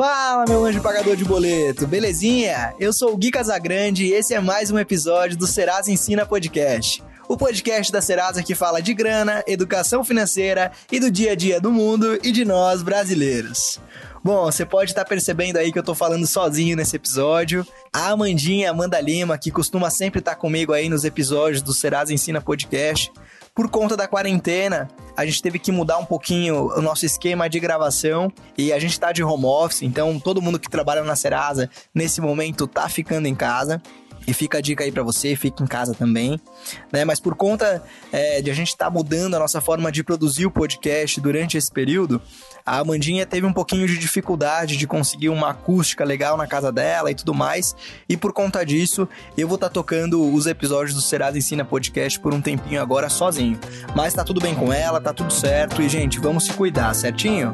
Fala, 0.00 0.46
meu 0.48 0.64
anjo 0.64 0.80
pagador 0.80 1.14
de 1.14 1.26
boleto, 1.26 1.86
belezinha? 1.86 2.72
Eu 2.80 2.90
sou 2.90 3.12
o 3.12 3.18
Gui 3.18 3.30
Casagrande 3.30 4.06
e 4.06 4.14
esse 4.14 4.32
é 4.32 4.40
mais 4.40 4.70
um 4.70 4.78
episódio 4.78 5.36
do 5.36 5.46
Serasa 5.46 5.92
Ensina 5.92 6.24
Podcast. 6.24 7.04
O 7.28 7.36
podcast 7.36 7.92
da 7.92 8.00
Serasa 8.00 8.42
que 8.42 8.54
fala 8.54 8.80
de 8.80 8.94
grana, 8.94 9.44
educação 9.46 10.02
financeira 10.02 10.72
e 10.90 10.98
do 10.98 11.10
dia 11.10 11.32
a 11.32 11.34
dia 11.34 11.60
do 11.60 11.70
mundo 11.70 12.18
e 12.24 12.32
de 12.32 12.46
nós 12.46 12.82
brasileiros. 12.82 13.78
Bom, 14.24 14.46
você 14.46 14.64
pode 14.64 14.92
estar 14.92 15.04
tá 15.04 15.08
percebendo 15.08 15.58
aí 15.58 15.70
que 15.70 15.78
eu 15.78 15.82
tô 15.82 15.94
falando 15.94 16.26
sozinho 16.26 16.78
nesse 16.78 16.96
episódio. 16.96 17.66
A 17.92 18.08
Amandinha, 18.08 18.70
Amanda 18.70 18.98
Lima, 18.98 19.36
que 19.36 19.50
costuma 19.50 19.90
sempre 19.90 20.20
estar 20.20 20.30
tá 20.30 20.36
comigo 20.38 20.72
aí 20.72 20.88
nos 20.88 21.04
episódios 21.04 21.60
do 21.60 21.74
Serasa 21.74 22.14
Ensina 22.14 22.40
Podcast, 22.40 23.12
por 23.60 23.68
conta 23.68 23.94
da 23.94 24.08
quarentena, 24.08 24.88
a 25.14 25.26
gente 25.26 25.42
teve 25.42 25.58
que 25.58 25.70
mudar 25.70 25.98
um 25.98 26.04
pouquinho 26.06 26.68
o 26.78 26.80
nosso 26.80 27.04
esquema 27.04 27.46
de 27.46 27.60
gravação 27.60 28.32
e 28.56 28.72
a 28.72 28.78
gente 28.78 28.98
tá 28.98 29.12
de 29.12 29.22
home 29.22 29.44
office, 29.44 29.82
então 29.82 30.18
todo 30.18 30.40
mundo 30.40 30.58
que 30.58 30.70
trabalha 30.70 31.04
na 31.04 31.14
Serasa 31.14 31.68
nesse 31.94 32.22
momento 32.22 32.66
tá 32.66 32.88
ficando 32.88 33.28
em 33.28 33.34
casa. 33.34 33.82
E 34.26 34.34
fica 34.34 34.58
a 34.58 34.60
dica 34.60 34.84
aí 34.84 34.92
para 34.92 35.02
você, 35.02 35.34
fique 35.34 35.62
em 35.62 35.66
casa 35.66 35.94
também, 35.94 36.40
né? 36.92 37.04
Mas 37.04 37.18
por 37.18 37.34
conta 37.34 37.82
é, 38.12 38.40
de 38.40 38.50
a 38.50 38.54
gente 38.54 38.68
estar 38.68 38.86
tá 38.86 38.90
mudando 38.90 39.34
a 39.34 39.38
nossa 39.38 39.60
forma 39.60 39.90
de 39.90 40.04
produzir 40.04 40.46
o 40.46 40.50
podcast 40.50 41.20
durante 41.20 41.56
esse 41.56 41.70
período, 41.70 42.20
a 42.64 42.78
Amandinha 42.78 43.26
teve 43.26 43.46
um 43.46 43.52
pouquinho 43.52 43.86
de 43.86 43.98
dificuldade 43.98 44.76
de 44.76 44.86
conseguir 44.86 45.28
uma 45.28 45.50
acústica 45.50 46.04
legal 46.04 46.36
na 46.36 46.46
casa 46.46 46.70
dela 46.70 47.10
e 47.10 47.14
tudo 47.14 47.34
mais. 47.34 47.74
E 48.08 48.16
por 48.16 48.32
conta 48.32 48.64
disso, 48.64 49.08
eu 49.36 49.48
vou 49.48 49.56
estar 49.56 49.68
tá 49.68 49.74
tocando 49.74 50.32
os 50.32 50.46
episódios 50.46 50.94
do 50.94 51.00
Serasa 51.00 51.38
Ensina 51.38 51.64
Podcast 51.64 52.20
por 52.20 52.34
um 52.34 52.40
tempinho 52.40 52.80
agora 52.80 53.08
sozinho. 53.08 53.58
Mas 53.94 54.14
tá 54.14 54.22
tudo 54.22 54.40
bem 54.40 54.54
com 54.54 54.72
ela, 54.72 55.00
tá 55.00 55.12
tudo 55.12 55.32
certo. 55.32 55.82
E, 55.82 55.88
gente, 55.88 56.20
vamos 56.20 56.44
se 56.44 56.52
cuidar, 56.52 56.94
certinho? 56.94 57.50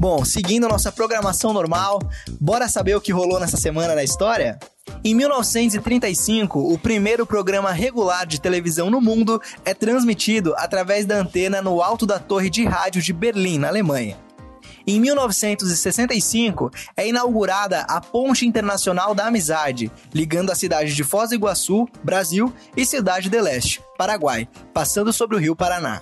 Bom, 0.00 0.24
seguindo 0.24 0.66
nossa 0.66 0.90
programação 0.90 1.52
normal, 1.52 1.98
bora 2.40 2.70
saber 2.70 2.96
o 2.96 3.02
que 3.02 3.12
rolou 3.12 3.38
nessa 3.38 3.58
semana 3.58 3.94
na 3.94 4.02
história? 4.02 4.58
Em 5.04 5.14
1935, 5.14 6.58
o 6.58 6.78
primeiro 6.78 7.26
programa 7.26 7.70
regular 7.70 8.26
de 8.26 8.40
televisão 8.40 8.88
no 8.88 8.98
mundo 8.98 9.38
é 9.62 9.74
transmitido 9.74 10.54
através 10.56 11.04
da 11.04 11.16
antena 11.16 11.60
no 11.60 11.82
alto 11.82 12.06
da 12.06 12.18
torre 12.18 12.48
de 12.48 12.64
rádio 12.64 13.02
de 13.02 13.12
Berlim, 13.12 13.58
na 13.58 13.68
Alemanha. 13.68 14.16
Em 14.86 14.98
1965, 14.98 16.70
é 16.96 17.06
inaugurada 17.06 17.80
a 17.82 18.00
Ponte 18.00 18.46
Internacional 18.46 19.14
da 19.14 19.26
Amizade, 19.26 19.92
ligando 20.14 20.50
a 20.50 20.54
cidade 20.54 20.94
de 20.94 21.04
Foz 21.04 21.28
do 21.28 21.34
Iguaçu, 21.34 21.86
Brasil, 22.02 22.50
e 22.74 22.86
Cidade 22.86 23.28
de 23.28 23.38
Leste, 23.38 23.82
Paraguai, 23.98 24.48
passando 24.72 25.12
sobre 25.12 25.36
o 25.36 25.38
rio 25.38 25.54
Paraná. 25.54 26.00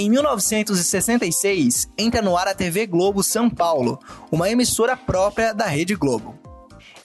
Em 0.00 0.08
1966, 0.08 1.88
entra 1.98 2.22
no 2.22 2.36
ar 2.36 2.46
a 2.46 2.54
TV 2.54 2.86
Globo 2.86 3.20
São 3.20 3.50
Paulo, 3.50 3.98
uma 4.30 4.48
emissora 4.48 4.96
própria 4.96 5.52
da 5.52 5.66
Rede 5.66 5.96
Globo. 5.96 6.38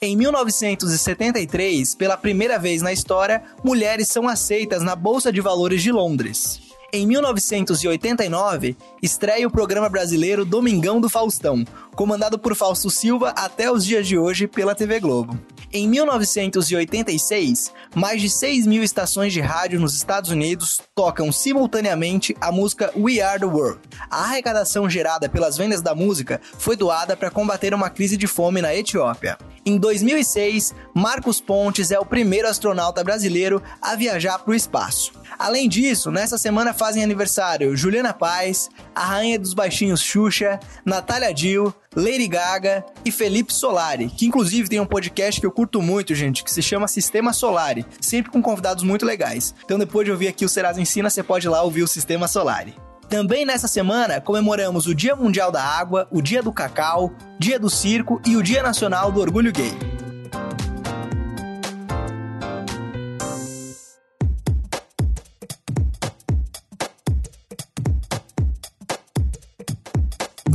Em 0.00 0.16
1973, 0.16 1.96
pela 1.96 2.16
primeira 2.16 2.56
vez 2.56 2.82
na 2.82 2.92
história, 2.92 3.42
mulheres 3.64 4.06
são 4.06 4.28
aceitas 4.28 4.84
na 4.84 4.94
Bolsa 4.94 5.32
de 5.32 5.40
Valores 5.40 5.82
de 5.82 5.90
Londres. 5.90 6.60
Em 6.92 7.04
1989, 7.04 8.76
estreia 9.02 9.48
o 9.48 9.50
programa 9.50 9.88
brasileiro 9.88 10.44
Domingão 10.44 11.00
do 11.00 11.10
Faustão, 11.10 11.64
comandado 11.94 12.38
por 12.38 12.54
Fausto 12.54 12.90
Silva 12.90 13.30
até 13.36 13.70
os 13.70 13.84
dias 13.84 14.06
de 14.06 14.18
hoje 14.18 14.46
pela 14.46 14.74
TV 14.74 15.00
Globo. 15.00 15.38
Em 15.72 15.88
1986, 15.88 17.72
mais 17.96 18.22
de 18.22 18.30
6 18.30 18.64
mil 18.64 18.84
estações 18.84 19.32
de 19.32 19.40
rádio 19.40 19.80
nos 19.80 19.96
Estados 19.96 20.30
Unidos 20.30 20.80
tocam 20.94 21.32
simultaneamente 21.32 22.36
a 22.40 22.52
música 22.52 22.92
We 22.96 23.20
Are 23.20 23.40
the 23.40 23.46
World. 23.46 23.80
A 24.08 24.22
arrecadação 24.22 24.88
gerada 24.88 25.28
pelas 25.28 25.56
vendas 25.56 25.82
da 25.82 25.92
música 25.92 26.40
foi 26.58 26.76
doada 26.76 27.16
para 27.16 27.30
combater 27.30 27.74
uma 27.74 27.90
crise 27.90 28.16
de 28.16 28.28
fome 28.28 28.62
na 28.62 28.72
Etiópia. 28.72 29.36
Em 29.66 29.78
2006, 29.78 30.74
Marcos 30.94 31.40
Pontes 31.40 31.90
é 31.90 31.98
o 31.98 32.06
primeiro 32.06 32.46
astronauta 32.46 33.02
brasileiro 33.02 33.60
a 33.82 33.96
viajar 33.96 34.38
para 34.38 34.52
o 34.52 34.54
espaço. 34.54 35.12
Além 35.38 35.68
disso, 35.68 36.10
nessa 36.10 36.38
semana 36.38 36.72
fazem 36.72 37.02
aniversário 37.02 37.76
Juliana 37.76 38.12
Paz, 38.12 38.68
a 38.94 39.04
rainha 39.04 39.38
dos 39.38 39.54
baixinhos 39.54 40.00
Xuxa, 40.00 40.60
Natália 40.84 41.34
Dill, 41.34 41.74
Lady 41.96 42.26
Gaga 42.26 42.84
e 43.04 43.10
Felipe 43.10 43.52
Solari, 43.52 44.08
que 44.08 44.26
inclusive 44.26 44.68
tem 44.68 44.80
um 44.80 44.86
podcast 44.86 45.40
que 45.40 45.46
eu 45.46 45.52
curto 45.52 45.80
muito, 45.80 46.14
gente, 46.14 46.42
que 46.42 46.52
se 46.52 46.62
chama 46.62 46.88
Sistema 46.88 47.32
Solari, 47.32 47.86
sempre 48.00 48.30
com 48.30 48.42
convidados 48.42 48.82
muito 48.82 49.06
legais. 49.06 49.54
Então 49.64 49.78
depois 49.78 50.04
de 50.04 50.10
ouvir 50.10 50.28
aqui 50.28 50.44
o 50.44 50.48
Serasa 50.48 50.80
Ensina, 50.80 51.10
você 51.10 51.22
pode 51.22 51.46
ir 51.46 51.50
lá 51.50 51.62
ouvir 51.62 51.82
o 51.82 51.88
Sistema 51.88 52.26
Solari. 52.28 52.74
Também 53.08 53.44
nessa 53.44 53.68
semana 53.68 54.20
comemoramos 54.20 54.86
o 54.86 54.94
Dia 54.94 55.14
Mundial 55.14 55.52
da 55.52 55.62
Água, 55.62 56.08
o 56.10 56.20
Dia 56.20 56.42
do 56.42 56.52
Cacau, 56.52 57.12
Dia 57.38 57.58
do 57.58 57.70
Circo 57.70 58.20
e 58.26 58.36
o 58.36 58.42
Dia 58.42 58.62
Nacional 58.62 59.12
do 59.12 59.20
Orgulho 59.20 59.52
Gay. 59.52 59.72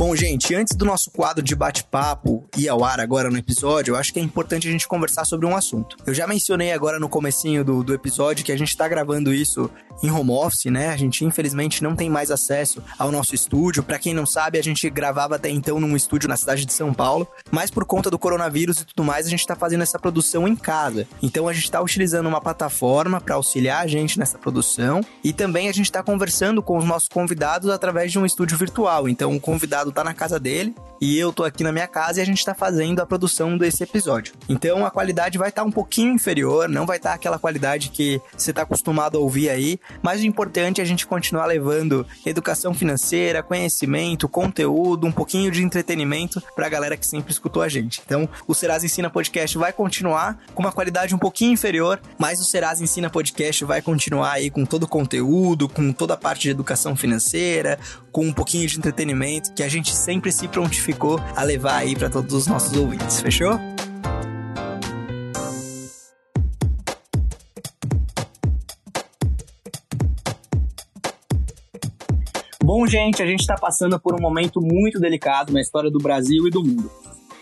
Bom, 0.00 0.16
gente, 0.16 0.54
antes 0.54 0.74
do 0.74 0.86
nosso 0.86 1.10
quadro 1.10 1.44
de 1.44 1.54
bate-papo 1.54 2.48
ir 2.56 2.70
ao 2.70 2.82
ar 2.82 2.98
agora 2.98 3.28
no 3.28 3.36
episódio, 3.36 3.92
eu 3.92 3.96
acho 3.98 4.14
que 4.14 4.18
é 4.18 4.22
importante 4.22 4.66
a 4.66 4.70
gente 4.70 4.88
conversar 4.88 5.26
sobre 5.26 5.44
um 5.44 5.54
assunto. 5.54 5.94
Eu 6.06 6.14
já 6.14 6.26
mencionei 6.26 6.72
agora 6.72 6.98
no 6.98 7.06
comecinho 7.06 7.62
do, 7.62 7.84
do 7.84 7.92
episódio 7.92 8.42
que 8.42 8.50
a 8.50 8.56
gente 8.56 8.74
tá 8.74 8.88
gravando 8.88 9.30
isso 9.30 9.70
em 10.02 10.10
home 10.10 10.30
office, 10.30 10.66
né? 10.66 10.88
A 10.88 10.96
gente 10.96 11.24
infelizmente 11.24 11.82
não 11.82 11.94
tem 11.94 12.08
mais 12.08 12.30
acesso 12.30 12.82
ao 12.98 13.10
nosso 13.10 13.34
estúdio. 13.34 13.82
Para 13.82 13.98
quem 13.98 14.14
não 14.14 14.26
sabe, 14.26 14.58
a 14.58 14.62
gente 14.62 14.88
gravava 14.90 15.36
até 15.36 15.48
então 15.48 15.80
num 15.80 15.96
estúdio 15.96 16.28
na 16.28 16.36
cidade 16.36 16.64
de 16.64 16.72
São 16.72 16.92
Paulo, 16.92 17.26
mas 17.50 17.70
por 17.70 17.84
conta 17.84 18.10
do 18.10 18.18
coronavírus 18.18 18.80
e 18.80 18.86
tudo 18.86 19.04
mais, 19.04 19.26
a 19.26 19.30
gente 19.30 19.46
tá 19.46 19.54
fazendo 19.54 19.82
essa 19.82 19.98
produção 19.98 20.46
em 20.46 20.56
casa. 20.56 21.06
Então 21.22 21.48
a 21.48 21.52
gente 21.52 21.70
tá 21.70 21.80
utilizando 21.80 22.26
uma 22.26 22.40
plataforma 22.40 23.20
para 23.20 23.34
auxiliar 23.34 23.84
a 23.84 23.86
gente 23.86 24.18
nessa 24.18 24.38
produção 24.38 25.00
e 25.22 25.32
também 25.32 25.68
a 25.68 25.72
gente 25.72 25.90
tá 25.90 26.02
conversando 26.02 26.62
com 26.62 26.76
os 26.76 26.84
nossos 26.84 27.08
convidados 27.08 27.70
através 27.70 28.12
de 28.12 28.18
um 28.18 28.26
estúdio 28.26 28.56
virtual. 28.56 29.08
Então 29.08 29.34
o 29.34 29.40
convidado 29.40 29.92
tá 29.92 30.04
na 30.04 30.14
casa 30.14 30.38
dele 30.38 30.74
e 31.00 31.18
eu 31.18 31.32
tô 31.32 31.44
aqui 31.44 31.64
na 31.64 31.72
minha 31.72 31.88
casa 31.88 32.20
e 32.20 32.22
a 32.22 32.26
gente 32.26 32.44
tá 32.44 32.54
fazendo 32.54 33.00
a 33.00 33.06
produção 33.06 33.56
desse 33.56 33.82
episódio. 33.82 34.34
Então 34.48 34.84
a 34.84 34.90
qualidade 34.90 35.38
vai 35.38 35.48
estar 35.48 35.62
tá 35.62 35.68
um 35.68 35.72
pouquinho 35.72 36.12
inferior, 36.12 36.68
não 36.68 36.84
vai 36.84 36.98
estar 36.98 37.10
tá 37.10 37.14
aquela 37.14 37.38
qualidade 37.38 37.90
que 37.90 38.20
você 38.36 38.52
tá 38.52 38.62
acostumado 38.62 39.16
a 39.16 39.20
ouvir 39.20 39.48
aí, 39.48 39.80
mas 40.02 40.20
o 40.20 40.26
importante 40.26 40.80
é 40.80 40.84
a 40.84 40.86
gente 40.86 41.06
continuar 41.06 41.46
levando 41.46 42.06
educação 42.24 42.72
financeira, 42.74 43.42
conhecimento, 43.42 44.28
conteúdo, 44.28 45.06
um 45.06 45.12
pouquinho 45.12 45.50
de 45.50 45.62
entretenimento 45.62 46.42
pra 46.54 46.68
galera 46.68 46.96
que 46.96 47.06
sempre 47.06 47.32
escutou 47.32 47.62
a 47.62 47.68
gente. 47.68 48.02
Então, 48.04 48.28
o 48.46 48.54
Serasa 48.54 48.86
Ensina 48.86 49.10
Podcast 49.10 49.56
vai 49.58 49.72
continuar 49.72 50.38
com 50.54 50.62
uma 50.62 50.72
qualidade 50.72 51.14
um 51.14 51.18
pouquinho 51.18 51.52
inferior, 51.52 52.00
mas 52.18 52.40
o 52.40 52.44
Serasa 52.44 52.82
Ensina 52.82 53.10
Podcast 53.10 53.64
vai 53.64 53.82
continuar 53.82 54.32
aí 54.32 54.50
com 54.50 54.64
todo 54.64 54.84
o 54.84 54.88
conteúdo, 54.88 55.68
com 55.68 55.92
toda 55.92 56.14
a 56.14 56.16
parte 56.16 56.42
de 56.42 56.50
educação 56.50 56.96
financeira, 56.96 57.78
com 58.12 58.26
um 58.26 58.32
pouquinho 58.32 58.66
de 58.66 58.78
entretenimento 58.78 59.52
que 59.52 59.62
a 59.62 59.68
gente 59.68 59.94
sempre 59.94 60.32
se 60.32 60.48
prontificou 60.48 61.20
a 61.36 61.42
levar 61.42 61.76
aí 61.76 61.96
para 61.96 62.10
todos 62.10 62.34
os 62.34 62.46
nossos 62.46 62.76
ouvintes, 62.76 63.20
fechou? 63.20 63.58
Bom, 72.72 72.86
gente, 72.86 73.20
a 73.20 73.26
gente 73.26 73.40
está 73.40 73.56
passando 73.56 73.98
por 73.98 74.14
um 74.14 74.22
momento 74.22 74.60
muito 74.60 75.00
delicado 75.00 75.52
na 75.52 75.60
história 75.60 75.90
do 75.90 75.98
Brasil 75.98 76.46
e 76.46 76.50
do 76.50 76.62
mundo. 76.62 76.88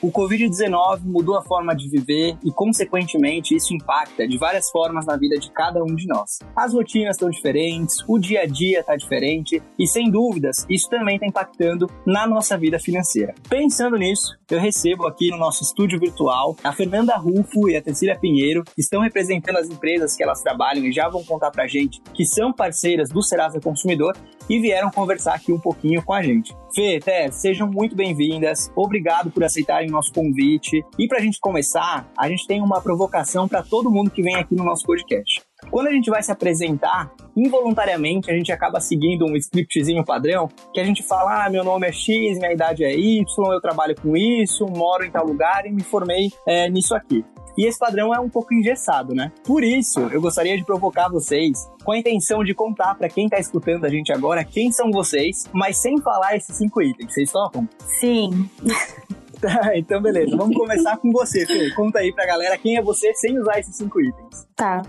O 0.00 0.12
Covid-19 0.12 1.00
mudou 1.04 1.36
a 1.36 1.42
forma 1.42 1.74
de 1.74 1.88
viver 1.88 2.38
e, 2.44 2.52
consequentemente, 2.52 3.56
isso 3.56 3.74
impacta 3.74 4.28
de 4.28 4.38
várias 4.38 4.70
formas 4.70 5.06
na 5.06 5.16
vida 5.16 5.36
de 5.36 5.50
cada 5.50 5.82
um 5.82 5.92
de 5.92 6.06
nós. 6.06 6.38
As 6.54 6.72
rotinas 6.72 7.16
estão 7.16 7.28
diferentes, 7.28 8.04
o 8.06 8.16
dia 8.16 8.42
a 8.42 8.46
dia 8.46 8.78
está 8.78 8.94
diferente 8.94 9.60
e, 9.76 9.88
sem 9.88 10.08
dúvidas, 10.08 10.64
isso 10.70 10.88
também 10.88 11.16
está 11.16 11.26
impactando 11.26 11.90
na 12.06 12.28
nossa 12.28 12.56
vida 12.56 12.78
financeira. 12.78 13.34
Pensando 13.48 13.96
nisso, 13.96 14.38
eu 14.48 14.60
recebo 14.60 15.04
aqui 15.04 15.30
no 15.30 15.36
nosso 15.36 15.64
estúdio 15.64 15.98
virtual 15.98 16.56
a 16.62 16.72
Fernanda 16.72 17.16
Rufo 17.16 17.68
e 17.68 17.76
a 17.76 17.82
Cecília 17.82 18.16
Pinheiro, 18.16 18.62
que 18.62 18.80
estão 18.80 19.00
representando 19.00 19.56
as 19.56 19.68
empresas 19.68 20.16
que 20.16 20.22
elas 20.22 20.40
trabalham 20.42 20.84
e 20.84 20.92
já 20.92 21.08
vão 21.08 21.24
contar 21.24 21.50
pra 21.50 21.66
gente 21.66 22.00
que 22.14 22.24
são 22.24 22.52
parceiras 22.52 23.08
do 23.08 23.20
Serasa 23.20 23.60
Consumidor 23.60 24.16
e 24.48 24.60
vieram 24.60 24.90
conversar 24.90 25.34
aqui 25.34 25.52
um 25.52 25.58
pouquinho 25.58 26.02
com 26.02 26.12
a 26.12 26.22
gente. 26.22 26.56
Fê, 26.74 27.00
Té, 27.00 27.30
sejam 27.30 27.66
muito 27.70 27.96
bem-vindas. 27.96 28.70
Obrigado 28.76 29.30
por 29.30 29.42
aceitarem 29.42 29.88
o 29.88 29.92
nosso 29.92 30.12
convite. 30.12 30.84
E 30.98 31.08
para 31.08 31.18
a 31.18 31.20
gente 31.20 31.40
começar, 31.40 32.10
a 32.16 32.28
gente 32.28 32.46
tem 32.46 32.60
uma 32.60 32.80
provocação 32.80 33.48
para 33.48 33.62
todo 33.62 33.90
mundo 33.90 34.10
que 34.10 34.22
vem 34.22 34.34
aqui 34.34 34.54
no 34.54 34.64
nosso 34.64 34.84
podcast. 34.84 35.42
Quando 35.70 35.88
a 35.88 35.92
gente 35.92 36.10
vai 36.10 36.22
se 36.22 36.30
apresentar, 36.30 37.10
involuntariamente 37.36 38.30
a 38.30 38.34
gente 38.34 38.52
acaba 38.52 38.80
seguindo 38.80 39.24
um 39.24 39.34
scriptzinho 39.36 40.04
padrão, 40.04 40.48
que 40.72 40.80
a 40.80 40.84
gente 40.84 41.02
fala: 41.02 41.46
ah, 41.46 41.50
meu 41.50 41.64
nome 41.64 41.88
é 41.88 41.92
X, 41.92 42.38
minha 42.38 42.52
idade 42.52 42.84
é 42.84 42.94
Y, 42.94 43.24
eu 43.52 43.60
trabalho 43.60 43.96
com 44.00 44.16
isso, 44.16 44.66
moro 44.66 45.04
em 45.04 45.10
tal 45.10 45.26
lugar 45.26 45.66
e 45.66 45.72
me 45.72 45.82
formei 45.82 46.30
é, 46.46 46.68
nisso 46.68 46.94
aqui. 46.94 47.24
E 47.58 47.66
esse 47.66 47.76
padrão 47.76 48.14
é 48.14 48.20
um 48.20 48.28
pouco 48.28 48.54
engessado, 48.54 49.12
né? 49.12 49.32
Por 49.42 49.64
isso, 49.64 49.98
eu 50.12 50.20
gostaria 50.20 50.56
de 50.56 50.64
provocar 50.64 51.08
vocês 51.08 51.68
com 51.84 51.90
a 51.90 51.98
intenção 51.98 52.44
de 52.44 52.54
contar 52.54 52.94
para 52.94 53.08
quem 53.08 53.28
tá 53.28 53.36
escutando 53.36 53.84
a 53.84 53.88
gente 53.88 54.12
agora 54.12 54.44
quem 54.44 54.70
são 54.70 54.92
vocês, 54.92 55.44
mas 55.52 55.76
sem 55.76 56.00
falar 56.00 56.36
esses 56.36 56.56
cinco 56.56 56.80
itens. 56.80 57.12
Vocês 57.12 57.32
topam? 57.32 57.68
Sim. 58.00 58.48
Tá, 59.40 59.70
então 59.76 60.02
beleza. 60.02 60.36
Vamos 60.36 60.56
começar 60.56 60.96
com 60.96 61.12
você, 61.12 61.46
Fê. 61.46 61.70
Conta 61.70 62.00
aí 62.00 62.12
pra 62.12 62.26
galera 62.26 62.58
quem 62.58 62.76
é 62.76 62.82
você 62.82 63.14
sem 63.14 63.38
usar 63.38 63.60
esses 63.60 63.76
cinco 63.76 64.00
itens. 64.00 64.48
Tá. 64.56 64.82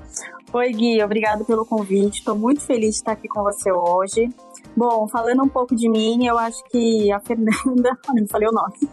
Oi, 0.52 0.72
Gui. 0.72 1.04
Obrigado 1.04 1.46
pelo 1.46 1.64
convite. 1.68 2.24
Tô 2.24 2.34
muito 2.34 2.62
feliz 2.62 2.96
de 2.96 2.96
estar 2.96 3.12
aqui 3.12 3.28
com 3.28 3.44
você 3.44 3.72
hoje. 3.72 4.28
Bom, 4.76 5.08
falando 5.08 5.44
um 5.44 5.48
pouco 5.48 5.76
de 5.76 5.88
mim, 5.88 6.26
eu 6.26 6.36
acho 6.36 6.64
que 6.72 7.12
a 7.12 7.20
Fernanda, 7.20 7.96
não 8.12 8.28
falei 8.28 8.48
o 8.48 8.52
nome, 8.52 8.90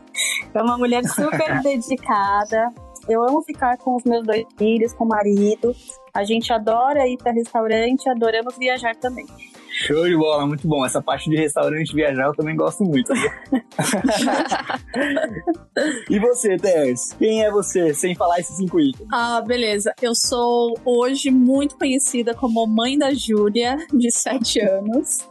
é 0.53 0.63
uma 0.63 0.77
mulher 0.77 1.03
super 1.05 1.61
dedicada. 1.65 2.71
Eu 3.09 3.23
amo 3.23 3.41
ficar 3.43 3.79
com 3.79 3.97
os 3.97 4.05
meus 4.05 4.27
dois 4.27 4.45
filhos, 4.59 4.93
com 4.93 5.05
o 5.05 5.09
marido. 5.09 5.75
A 6.13 6.25
gente 6.25 6.53
adora 6.53 7.07
ir 7.07 7.17
para 7.19 7.33
restaurante, 7.33 8.09
adoramos 8.09 8.59
viajar 8.59 8.97
também. 8.97 9.27
Show 9.79 10.09
de 10.09 10.17
bola, 10.17 10.47
muito 10.47 10.67
bom. 10.67 10.87
Essa 10.87 11.03
parte 11.03 11.29
de 11.29 11.37
restaurante 11.37 11.95
viajar 11.95 12.25
eu 12.25 12.35
também 12.35 12.57
gosto 12.57 12.83
muito. 12.83 13.13
e 16.09 16.19
você, 16.19 16.57
Tess? 16.57 17.13
Quem 17.19 17.45
é 17.45 17.51
você, 17.51 17.93
sem 17.93 18.15
falar 18.15 18.41
esses 18.41 18.57
cinco 18.57 18.81
itens? 18.81 19.07
Ah, 19.13 19.43
beleza. 19.43 19.93
Eu 20.01 20.15
sou 20.15 20.79
hoje 20.83 21.31
muito 21.31 21.77
conhecida 21.77 22.35
como 22.35 22.67
mãe 22.67 22.97
da 22.97 23.13
Júlia, 23.13 23.77
de 23.93 24.11
7 24.11 24.61
anos. 24.61 25.29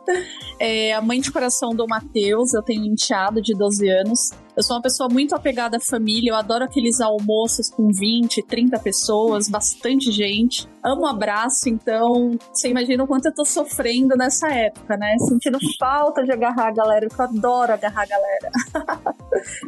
É 0.59 0.93
a 0.93 1.01
mãe 1.01 1.19
de 1.19 1.31
coração 1.31 1.71
do 1.71 1.87
Matheus, 1.87 2.53
eu 2.53 2.61
tenho 2.61 2.83
um 2.83 2.85
enteado 2.85 3.41
de 3.41 3.55
12 3.55 3.89
anos. 3.89 4.29
Eu 4.55 4.63
sou 4.63 4.77
uma 4.77 4.81
pessoa 4.81 5.09
muito 5.11 5.35
apegada 5.35 5.75
à 5.75 5.79
família, 5.81 6.31
eu 6.31 6.35
adoro 6.35 6.63
aqueles 6.63 7.01
almoços 7.01 7.69
com 7.69 7.89
20, 7.91 8.41
30 8.43 8.79
pessoas, 8.79 9.49
bastante 9.49 10.09
gente. 10.11 10.65
Amo 10.81 11.05
abraço, 11.05 11.67
então 11.67 12.37
você 12.53 12.69
imagina 12.69 13.03
o 13.03 13.07
quanto 13.07 13.25
eu 13.25 13.33
tô 13.33 13.43
sofrendo 13.43 14.15
nessa 14.15 14.47
época, 14.47 14.95
né? 14.95 15.17
Sentindo 15.27 15.57
falta 15.77 16.23
de 16.23 16.31
agarrar 16.31 16.69
a 16.69 16.71
galera, 16.71 17.07
porque 17.07 17.21
eu 17.21 17.25
adoro 17.25 17.73
agarrar 17.73 18.03
a 18.03 18.05
galera. 18.05 18.51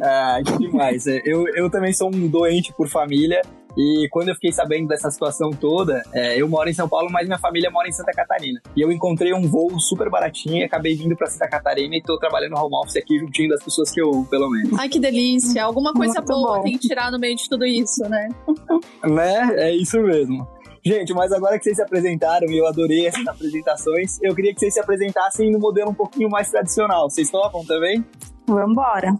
ah, 0.02 0.40
demais. 0.58 1.06
É, 1.06 1.20
eu, 1.22 1.44
eu 1.54 1.70
também 1.70 1.92
sou 1.92 2.08
um 2.08 2.26
doente 2.26 2.72
por 2.72 2.88
família. 2.88 3.42
E 3.76 4.08
quando 4.10 4.28
eu 4.28 4.34
fiquei 4.34 4.52
sabendo 4.52 4.88
dessa 4.88 5.10
situação 5.10 5.50
toda, 5.50 6.02
é, 6.12 6.40
eu 6.40 6.48
moro 6.48 6.68
em 6.68 6.74
São 6.74 6.88
Paulo, 6.88 7.08
mas 7.10 7.26
minha 7.26 7.38
família 7.38 7.70
mora 7.70 7.88
em 7.88 7.92
Santa 7.92 8.12
Catarina. 8.12 8.60
E 8.76 8.80
eu 8.80 8.90
encontrei 8.90 9.32
um 9.32 9.42
voo 9.42 9.78
super 9.78 10.10
baratinho 10.10 10.58
e 10.58 10.64
acabei 10.64 10.94
vindo 10.94 11.16
para 11.16 11.26
Santa 11.28 11.48
Catarina 11.48 11.96
e 11.96 12.02
tô 12.02 12.18
trabalhando 12.18 12.52
no 12.52 12.64
home 12.64 12.76
office 12.76 12.96
aqui 12.96 13.18
juntinho 13.18 13.50
das 13.50 13.62
pessoas 13.62 13.90
que 13.90 14.00
eu 14.00 14.26
pelo 14.30 14.50
menos. 14.50 14.78
Ai, 14.78 14.88
que 14.88 14.98
delícia! 14.98 15.64
Alguma 15.64 15.92
coisa 15.92 16.14
Muito 16.14 16.26
boa 16.26 16.56
bom. 16.58 16.62
tem 16.62 16.72
que 16.78 16.88
tirar 16.88 17.10
no 17.10 17.18
meio 17.18 17.36
de 17.36 17.48
tudo 17.48 17.64
isso, 17.64 18.02
né? 18.08 18.28
né? 19.04 19.54
É 19.56 19.74
isso 19.74 20.00
mesmo. 20.00 20.46
Gente, 20.84 21.12
mas 21.12 21.32
agora 21.32 21.58
que 21.58 21.64
vocês 21.64 21.76
se 21.76 21.82
apresentaram 21.82 22.48
e 22.48 22.56
eu 22.56 22.66
adorei 22.66 23.06
essas 23.06 23.26
apresentações, 23.26 24.18
eu 24.22 24.34
queria 24.34 24.54
que 24.54 24.60
vocês 24.60 24.72
se 24.72 24.80
apresentassem 24.80 25.50
no 25.50 25.58
modelo 25.58 25.90
um 25.90 25.94
pouquinho 25.94 26.30
mais 26.30 26.50
tradicional. 26.50 27.10
Vocês 27.10 27.30
topam 27.30 27.64
também? 27.64 28.04
Vambora. 28.46 29.14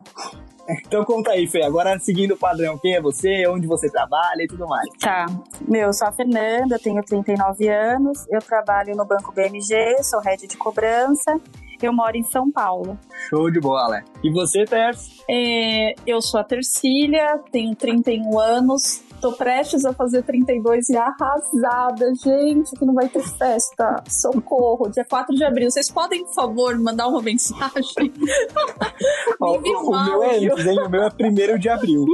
Então 0.86 1.04
conta 1.04 1.30
aí, 1.30 1.46
Fê. 1.46 1.62
Agora 1.62 1.98
seguindo 1.98 2.32
o 2.32 2.36
padrão, 2.36 2.78
quem 2.78 2.94
é 2.94 3.00
você, 3.00 3.46
onde 3.48 3.66
você 3.66 3.90
trabalha 3.90 4.42
e 4.42 4.46
tudo 4.46 4.66
mais. 4.66 4.88
Tá. 5.00 5.26
Meu, 5.66 5.88
eu 5.88 5.92
sou 5.92 6.08
a 6.08 6.12
Fernanda, 6.12 6.78
tenho 6.78 7.02
39 7.02 7.68
anos, 7.68 8.26
eu 8.30 8.40
trabalho 8.40 8.94
no 8.96 9.04
Banco 9.04 9.32
BMG, 9.32 10.02
sou 10.02 10.20
head 10.20 10.46
de 10.46 10.56
cobrança. 10.56 11.40
Eu 11.80 11.92
moro 11.92 12.16
em 12.16 12.24
São 12.24 12.50
Paulo. 12.50 12.98
Show 13.28 13.52
de 13.52 13.60
bola. 13.60 14.02
E 14.24 14.32
você, 14.32 14.64
Ters? 14.64 15.22
É, 15.30 15.94
eu 16.04 16.20
sou 16.20 16.40
a 16.40 16.44
Tercília, 16.44 17.38
tenho 17.52 17.72
31 17.76 18.36
anos, 18.36 19.04
Tô 19.20 19.32
prestes 19.32 19.84
a 19.84 19.92
fazer 19.92 20.22
32 20.22 20.88
e 20.90 20.96
arrasada. 20.96 22.12
Gente, 22.14 22.70
que 22.76 22.84
não 22.84 22.94
vai 22.94 23.08
ter 23.08 23.22
festa. 23.22 24.02
Socorro. 24.08 24.88
Dia 24.88 25.04
4 25.04 25.34
de 25.34 25.44
abril. 25.44 25.70
Vocês 25.70 25.90
podem, 25.90 26.24
por 26.24 26.34
favor, 26.34 26.78
mandar 26.78 27.08
uma 27.08 27.20
mensagem? 27.20 28.12
Ó, 29.40 29.52
o, 29.52 29.58
o 29.58 30.04
meu 30.04 30.22
é 30.22 30.36
antes, 30.36 30.66
hein? 30.66 30.78
O 30.80 30.88
meu 30.88 31.02
é 31.02 31.10
1 31.54 31.58
de 31.58 31.68
abril. 31.68 32.04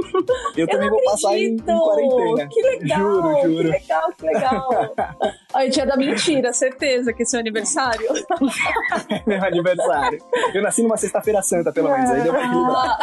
Eu, 0.55 0.65
eu 0.65 0.67
também 0.67 0.89
vou 0.89 1.03
passar 1.03 1.37
em, 1.37 1.55
em, 1.55 1.57
quarentena. 1.57 2.49
Que 2.49 2.61
legal. 2.61 2.99
Juro, 2.99 3.41
juro. 3.43 3.63
Que 3.63 3.69
legal, 3.69 4.11
que 4.17 4.25
legal. 4.25 4.69
Olha, 5.55 5.69
dia 5.69 5.85
da 5.85 5.95
mentira, 5.95 6.51
certeza 6.51 7.13
que 7.13 7.23
é 7.23 7.25
seu 7.25 7.39
aniversário. 7.39 8.09
meu 9.25 9.41
aniversário. 9.41 10.19
Eu 10.53 10.61
nasci 10.61 10.83
numa 10.83 10.97
sexta-feira 10.97 11.41
santa, 11.41 11.71
pelo 11.71 11.89
menos. 11.89 12.09
Aí 12.09 12.23
deu 12.23 12.33
pra 12.33 12.43
equilibrar. 12.43 12.99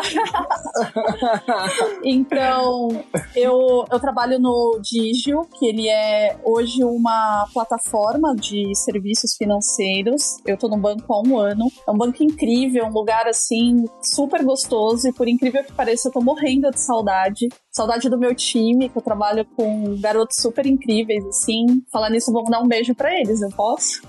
então, 2.04 3.02
eu 3.34 3.87
eu 3.90 4.00
trabalho 4.00 4.38
no 4.38 4.78
Digio, 4.82 5.46
que 5.58 5.66
ele 5.66 5.88
é 5.88 6.37
hoje 6.44 6.84
uma 6.84 7.46
plataforma 7.54 8.34
de 8.37 8.75
serviços 8.76 9.34
financeiros. 9.34 10.37
Eu 10.46 10.58
tô 10.58 10.69
no 10.69 10.76
banco 10.76 11.10
há 11.10 11.22
um 11.22 11.38
ano. 11.38 11.72
É 11.88 11.90
um 11.90 11.96
banco 11.96 12.22
incrível, 12.22 12.84
um 12.84 12.93
lugar 12.93 13.26
assim 13.26 13.87
super 14.02 14.44
gostoso 14.44 15.08
e 15.08 15.12
por 15.14 15.26
incrível 15.26 15.64
que 15.64 15.72
pareça, 15.72 16.08
eu 16.08 16.12
tô 16.12 16.20
morrendo 16.20 16.70
de 16.70 16.81
saudade. 16.81 17.49
Saudade 17.70 18.10
do 18.10 18.19
meu 18.19 18.34
time, 18.34 18.90
que 18.90 18.99
eu 18.99 19.02
trabalho 19.02 19.46
com 19.56 19.99
garotos 19.99 20.37
super 20.37 20.66
incríveis, 20.66 21.25
assim. 21.25 21.82
Falar 21.90 22.10
nisso, 22.10 22.31
vou 22.31 22.42
dar 22.50 22.61
um 22.61 22.69
beijo 22.69 22.94
para 22.94 23.15
eles, 23.19 23.41
eu 23.43 23.50
posso? 23.50 24.03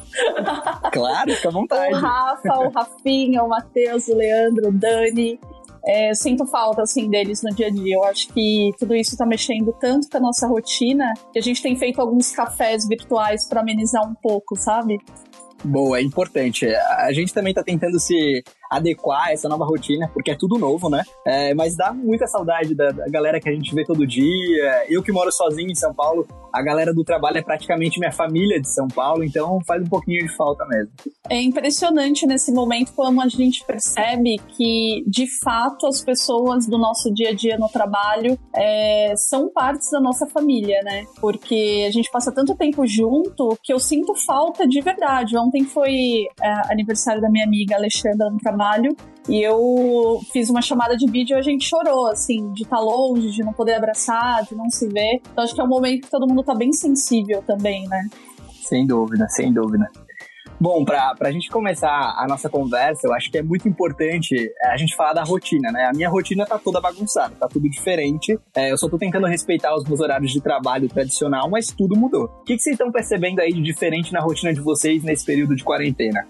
Claro, 0.92 1.34
fica 1.34 1.50
à 1.50 1.52
vontade. 1.54 1.94
o 1.94 1.98
Rafa, 1.98 2.60
o 2.60 2.70
Rafinha, 2.70 3.44
o 3.44 3.50
Matheus, 3.50 4.08
o 4.08 4.16
Leandro, 4.16 4.70
o 4.70 4.72
Dani. 4.72 5.40
É, 5.86 6.14
sinto 6.14 6.46
falta, 6.46 6.82
assim, 6.82 7.10
deles 7.10 7.44
no 7.44 7.54
dia 7.54 7.68
a 7.68 7.70
dia. 7.70 7.96
Eu 7.96 8.04
acho 8.06 8.30
que 8.34 8.72
tudo 8.80 8.96
isso 8.96 9.18
tá 9.18 9.26
mexendo 9.26 9.74
tanto 9.80 10.10
com 10.10 10.18
a 10.18 10.22
nossa 10.22 10.48
rotina 10.48 11.14
que 11.34 11.40
a 11.40 11.42
gente 11.42 11.62
tem 11.62 11.76
feito 11.76 12.00
alguns 12.00 12.32
cafés 12.32 12.88
virtuais 12.88 13.48
para 13.48 13.60
amenizar 13.60 14.02
um 14.10 14.16
pouco, 14.16 14.56
sabe? 14.56 14.98
Boa, 15.64 15.98
é 15.98 16.02
importante. 16.02 16.66
A 16.68 17.12
gente 17.12 17.34
também 17.34 17.54
tá 17.54 17.64
tentando 17.64 18.00
se 18.00 18.44
adequar 18.76 19.32
essa 19.32 19.48
nova 19.48 19.66
rotina, 19.66 20.10
porque 20.14 20.32
é 20.32 20.36
tudo 20.36 20.58
novo, 20.58 20.90
né? 20.90 21.04
É, 21.26 21.54
mas 21.54 21.76
dá 21.76 21.94
muita 21.94 22.26
saudade 22.28 22.74
da, 22.74 22.92
da, 22.92 23.08
galera 23.08 23.40
que 23.40 23.48
a 23.48 23.54
gente 23.54 23.74
vê 23.74 23.84
todo 23.86 24.06
dia. 24.08 24.86
Eu 24.90 25.04
que 25.04 25.12
moro 25.12 25.32
sozinho 25.32 25.70
em 25.70 25.76
São 25.76 25.94
Paulo, 25.94 26.28
a 26.52 26.62
galera 26.62 26.94
do 26.94 27.04
trabalho 27.04 27.38
é 27.38 27.42
praticamente 27.42 28.00
minha 28.00 28.12
família 28.12 28.60
de 28.60 28.68
São 28.70 28.88
Paulo, 28.88 29.24
então 29.24 29.60
faz 29.66 29.82
um 29.84 29.88
pouquinho 29.88 30.26
de 30.26 30.36
falta 30.36 30.66
mesmo. 30.66 30.92
É 31.30 31.42
impressionante 31.42 32.26
nesse 32.26 32.52
momento 32.52 32.94
como 32.94 33.22
a 33.22 33.28
gente 33.28 33.64
percebe 33.66 34.38
que, 34.56 35.04
de 35.08 35.28
fato, 35.44 35.88
as 35.88 36.02
pessoas 36.02 36.68
do 36.68 36.78
nosso 36.78 37.14
dia 37.14 37.30
a 37.30 37.34
dia 37.34 37.58
no 37.58 37.70
trabalho 37.70 38.38
é, 38.56 39.14
são 39.16 39.50
partes 39.52 39.90
da 39.92 40.00
nossa 40.00 40.28
família, 40.28 40.82
né? 40.84 41.06
Porque 41.20 41.86
a 41.88 41.92
gente 41.92 42.10
passa 42.12 42.32
tanto 42.32 42.56
tempo 42.56 42.86
junto 42.86 43.58
que 43.62 43.74
eu 43.74 43.80
sinto 43.80 44.14
falta 44.16 44.68
de 44.68 44.82
verdade. 44.82 45.38
Ontem 45.38 45.64
foi 45.64 46.26
é, 46.42 46.72
aniversário 46.72 47.22
da 47.22 47.30
minha 47.30 47.46
amiga 47.46 47.76
Alexandra 47.76 48.30
no 48.30 48.38
trabalho 48.38 48.63
trabalho 48.64 48.96
e 49.28 49.42
eu 49.42 50.20
fiz 50.32 50.50
uma 50.50 50.62
chamada 50.62 50.96
de 50.96 51.10
vídeo 51.10 51.36
e 51.36 51.40
a 51.40 51.42
gente 51.42 51.66
chorou, 51.68 52.08
assim, 52.08 52.52
de 52.54 52.64
estar 52.64 52.78
tá 52.78 52.82
longe, 52.82 53.32
de 53.32 53.44
não 53.44 53.54
poder 53.54 53.76
abraçar, 53.76 54.44
de 54.44 54.56
não 54.56 54.70
se 54.70 54.88
ver. 54.88 55.22
Então 55.32 55.44
acho 55.44 55.54
que 55.54 55.62
é 55.62 55.64
um 55.64 55.68
momento 55.68 56.04
que 56.04 56.12
todo 56.12 56.28
mundo 56.28 56.44
tá 56.44 56.56
bem 56.56 56.72
sensível 56.72 57.42
também, 57.46 57.88
né? 57.88 58.08
Sem 58.64 58.86
dúvida, 58.86 59.28
sem 59.30 59.54
dúvida. 59.54 59.90
Bom, 60.60 60.86
para 60.86 61.14
a 61.20 61.32
gente 61.32 61.50
começar 61.50 61.90
a 61.90 62.26
nossa 62.28 62.50
conversa, 62.50 63.08
eu 63.08 63.14
acho 63.14 63.30
que 63.30 63.38
é 63.38 63.44
muito 63.44 63.68
importante 63.68 64.34
é, 64.62 64.68
a 64.70 64.78
gente 64.78 64.96
falar 64.96 65.14
da 65.14 65.24
rotina, 65.24 65.72
né? 65.72 65.86
A 65.86 65.92
minha 65.92 66.10
rotina 66.10 66.46
tá 66.46 66.58
toda 66.58 66.80
bagunçada, 66.80 67.36
tá 67.36 67.48
tudo 67.48 67.70
diferente. 67.70 68.40
É, 68.56 68.72
eu 68.72 68.78
só 68.78 68.88
tô 68.88 68.98
tentando 68.98 69.28
respeitar 69.28 69.76
os 69.76 69.84
meus 69.84 70.00
horários 70.00 70.32
de 70.32 70.40
trabalho 70.40 70.88
tradicional, 70.88 71.50
mas 71.50 71.68
tudo 71.68 71.98
mudou. 71.98 72.26
O 72.26 72.44
que, 72.44 72.56
que 72.56 72.62
vocês 72.62 72.76
estão 72.76 72.92
percebendo 72.92 73.40
aí 73.42 73.52
de 73.52 73.62
diferente 73.62 74.14
na 74.14 74.22
rotina 74.22 74.54
de 74.54 74.62
vocês 74.62 75.04
nesse 75.04 75.26
período 75.26 75.56
de 75.56 75.64
quarentena? 75.64 76.26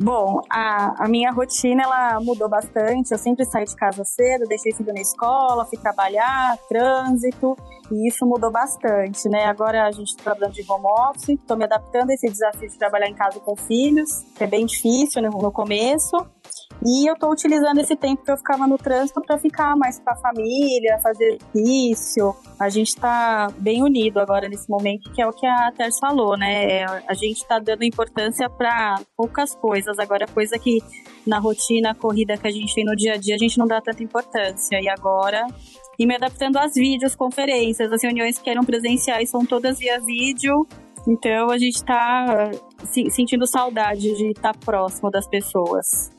Bom, 0.00 0.40
a, 0.48 1.06
a 1.06 1.08
minha 1.08 1.32
rotina 1.32 1.82
ela 1.82 2.20
mudou 2.20 2.48
bastante. 2.48 3.10
Eu 3.10 3.18
sempre 3.18 3.44
saí 3.44 3.64
de 3.64 3.74
casa 3.74 4.04
cedo, 4.04 4.46
deixei 4.46 4.72
filho 4.72 4.94
na 4.94 5.00
escola, 5.00 5.66
fui 5.66 5.76
trabalhar, 5.76 6.56
trânsito. 6.68 7.56
E 7.90 8.08
isso 8.08 8.24
mudou 8.24 8.52
bastante, 8.52 9.28
né? 9.28 9.46
Agora 9.46 9.86
a 9.86 9.90
gente 9.90 10.10
está 10.10 10.22
trabalhando 10.22 10.54
de 10.54 10.64
home 10.70 10.86
office, 10.86 11.30
estou 11.30 11.56
me 11.56 11.64
adaptando 11.64 12.10
a 12.10 12.14
esse 12.14 12.30
desafio 12.30 12.68
de 12.68 12.78
trabalhar 12.78 13.08
em 13.08 13.14
casa 13.14 13.40
com 13.40 13.56
filhos, 13.56 14.22
que 14.36 14.44
é 14.44 14.46
bem 14.46 14.66
difícil 14.66 15.20
no, 15.20 15.30
no 15.30 15.50
começo. 15.50 16.16
E 16.84 17.08
eu 17.08 17.14
estou 17.14 17.30
utilizando 17.30 17.78
esse 17.78 17.96
tempo 17.96 18.24
que 18.24 18.30
eu 18.30 18.36
ficava 18.36 18.66
no 18.66 18.78
trânsito 18.78 19.20
para 19.20 19.38
ficar 19.38 19.76
mais 19.76 19.98
com 19.98 20.10
a 20.10 20.16
família, 20.16 20.98
fazer 21.02 21.38
exercício. 21.54 22.34
A 22.58 22.68
gente 22.68 22.88
está 22.88 23.48
bem 23.58 23.82
unido 23.82 24.18
agora 24.18 24.48
nesse 24.48 24.68
momento, 24.68 25.10
que 25.12 25.20
é 25.20 25.26
o 25.26 25.32
que 25.32 25.46
a 25.46 25.72
Ters 25.76 25.98
falou, 25.98 26.36
né? 26.36 26.84
A 26.84 27.14
gente 27.14 27.38
está 27.38 27.58
dando 27.58 27.84
importância 27.84 28.48
para 28.48 29.00
poucas 29.16 29.54
coisas. 29.54 29.98
Agora, 29.98 30.26
coisa 30.26 30.58
que 30.58 30.78
na 31.26 31.38
rotina, 31.38 31.94
corrida 31.94 32.36
que 32.36 32.46
a 32.46 32.50
gente 32.50 32.74
tem 32.74 32.84
no 32.84 32.96
dia 32.96 33.14
a 33.14 33.16
dia, 33.16 33.34
a 33.34 33.38
gente 33.38 33.58
não 33.58 33.66
dá 33.66 33.80
tanta 33.80 34.02
importância. 34.02 34.80
E 34.80 34.88
agora 34.88 35.46
e 35.98 36.06
me 36.06 36.14
adaptando 36.14 36.58
às 36.58 36.74
vídeos, 36.74 37.16
conferências, 37.16 37.92
as 37.92 38.02
reuniões 38.02 38.38
que 38.38 38.48
eram 38.48 38.62
presenciais 38.62 39.30
são 39.30 39.44
todas 39.44 39.78
via 39.78 40.00
vídeo. 40.00 40.64
Então 41.06 41.50
a 41.50 41.58
gente 41.58 41.76
está 41.76 42.50
sentindo 42.84 43.46
saudade 43.46 44.16
de 44.16 44.30
estar 44.30 44.56
próximo 44.56 45.10
das 45.10 45.26
pessoas. 45.28 46.10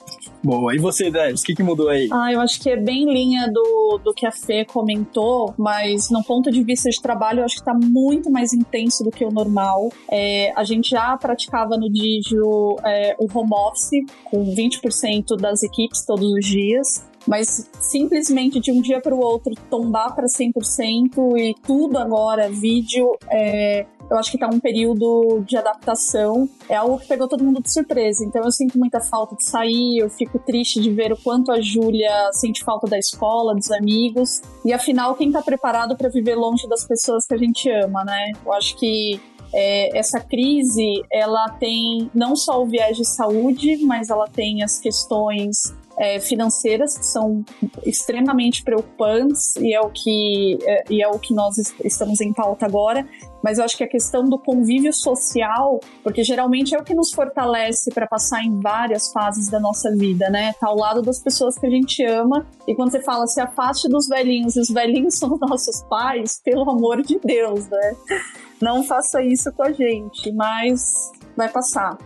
Boa. 0.43 0.73
E 0.73 0.79
você, 0.79 1.11
Dez, 1.11 1.41
o 1.41 1.43
que, 1.43 1.53
que 1.53 1.63
mudou 1.63 1.89
aí? 1.89 2.07
Ah, 2.11 2.31
eu 2.31 2.39
acho 2.39 2.61
que 2.61 2.69
é 2.69 2.77
bem 2.77 3.11
linha 3.11 3.47
do, 3.51 3.99
do 4.03 4.13
que 4.13 4.25
a 4.25 4.31
Fê 4.31 4.63
comentou, 4.63 5.53
mas 5.57 6.09
no 6.09 6.23
ponto 6.23 6.49
de 6.49 6.63
vista 6.63 6.89
de 6.89 7.01
trabalho, 7.01 7.41
eu 7.41 7.45
acho 7.45 7.55
que 7.55 7.61
está 7.61 7.73
muito 7.73 8.31
mais 8.31 8.53
intenso 8.53 9.03
do 9.03 9.11
que 9.11 9.25
o 9.25 9.31
normal. 9.31 9.89
É, 10.09 10.53
a 10.55 10.63
gente 10.63 10.91
já 10.91 11.17
praticava 11.17 11.77
no 11.77 11.89
Digio 11.91 12.77
é, 12.85 13.15
o 13.19 13.27
home 13.37 13.51
office, 13.53 14.05
com 14.25 14.43
20% 14.45 15.35
das 15.37 15.61
equipes 15.61 16.05
todos 16.05 16.31
os 16.31 16.45
dias 16.45 17.08
mas 17.27 17.69
simplesmente 17.79 18.59
de 18.59 18.71
um 18.71 18.81
dia 18.81 19.01
para 19.01 19.13
o 19.13 19.19
outro 19.19 19.53
tombar 19.69 20.15
para 20.15 20.25
100% 20.25 21.37
e 21.37 21.55
tudo 21.65 21.97
agora, 21.97 22.49
vídeo, 22.49 23.17
é, 23.29 23.85
eu 24.09 24.17
acho 24.17 24.31
que 24.31 24.37
está 24.37 24.47
um 24.47 24.59
período 24.59 25.43
de 25.45 25.55
adaptação. 25.55 26.49
É 26.67 26.75
algo 26.75 26.97
que 26.97 27.07
pegou 27.07 27.27
todo 27.27 27.43
mundo 27.43 27.61
de 27.61 27.71
surpresa. 27.71 28.25
Então 28.25 28.43
eu 28.43 28.51
sinto 28.51 28.77
muita 28.79 28.99
falta 28.99 29.35
de 29.35 29.45
sair, 29.45 29.99
eu 29.99 30.09
fico 30.09 30.39
triste 30.39 30.81
de 30.81 30.89
ver 30.91 31.13
o 31.13 31.17
quanto 31.17 31.51
a 31.51 31.61
Júlia 31.61 32.11
sente 32.33 32.63
falta 32.63 32.87
da 32.87 32.97
escola, 32.97 33.53
dos 33.53 33.71
amigos. 33.71 34.41
E 34.65 34.73
afinal, 34.73 35.15
quem 35.15 35.27
está 35.27 35.41
preparado 35.41 35.95
para 35.95 36.09
viver 36.09 36.35
longe 36.35 36.67
das 36.67 36.85
pessoas 36.85 37.25
que 37.27 37.35
a 37.35 37.37
gente 37.37 37.69
ama, 37.69 38.03
né? 38.03 38.31
Eu 38.43 38.53
acho 38.53 38.75
que 38.77 39.21
é, 39.53 39.97
essa 39.97 40.19
crise 40.19 41.03
ela 41.11 41.49
tem 41.59 42.09
não 42.13 42.35
só 42.35 42.61
o 42.61 42.65
viés 42.65 42.97
de 42.97 43.05
saúde, 43.05 43.77
mas 43.85 44.09
ela 44.09 44.27
tem 44.27 44.63
as 44.63 44.79
questões 44.79 45.73
é, 45.99 46.17
financeiras 46.17 46.97
que 46.97 47.05
são 47.05 47.43
extremamente 47.85 48.63
preocupantes 48.63 49.57
e 49.57 49.73
é 49.73 49.81
o 49.81 49.89
que 49.89 50.57
é, 50.63 50.83
e 50.89 51.03
é 51.03 51.07
o 51.09 51.19
que 51.19 51.33
nós 51.33 51.57
estamos 51.83 52.21
em 52.21 52.31
pauta 52.31 52.65
agora. 52.65 53.05
Mas 53.43 53.57
eu 53.57 53.65
acho 53.65 53.77
que 53.77 53.83
a 53.83 53.87
questão 53.87 54.23
do 54.23 54.37
convívio 54.37 54.93
social, 54.93 55.79
porque 56.03 56.23
geralmente 56.23 56.75
é 56.75 56.77
o 56.77 56.83
que 56.83 56.93
nos 56.93 57.11
fortalece 57.11 57.89
para 57.93 58.07
passar 58.07 58.43
em 58.43 58.59
várias 58.59 59.11
fases 59.11 59.49
da 59.49 59.59
nossa 59.59 59.91
vida, 59.95 60.29
né? 60.29 60.53
Tá 60.59 60.67
ao 60.67 60.75
lado 60.75 61.01
das 61.01 61.19
pessoas 61.19 61.57
que 61.57 61.65
a 61.65 61.69
gente 61.69 62.03
ama. 62.05 62.45
E 62.67 62.75
quando 62.75 62.91
você 62.91 63.01
fala 63.01 63.27
se 63.27 63.39
afaste 63.39 63.87
dos 63.87 64.07
velhinhos, 64.07 64.55
e 64.55 64.61
os 64.61 64.69
velhinhos 64.69 65.15
são 65.19 65.37
nossos 65.37 65.81
pais, 65.83 66.41
pelo 66.43 66.69
amor 66.69 67.01
de 67.01 67.19
Deus, 67.19 67.67
né? 67.67 67.95
Não 68.61 68.83
faça 68.83 69.21
isso 69.21 69.51
com 69.53 69.63
a 69.63 69.71
gente, 69.71 70.31
mas 70.33 70.81
vai 71.35 71.47
passar. 71.47 71.97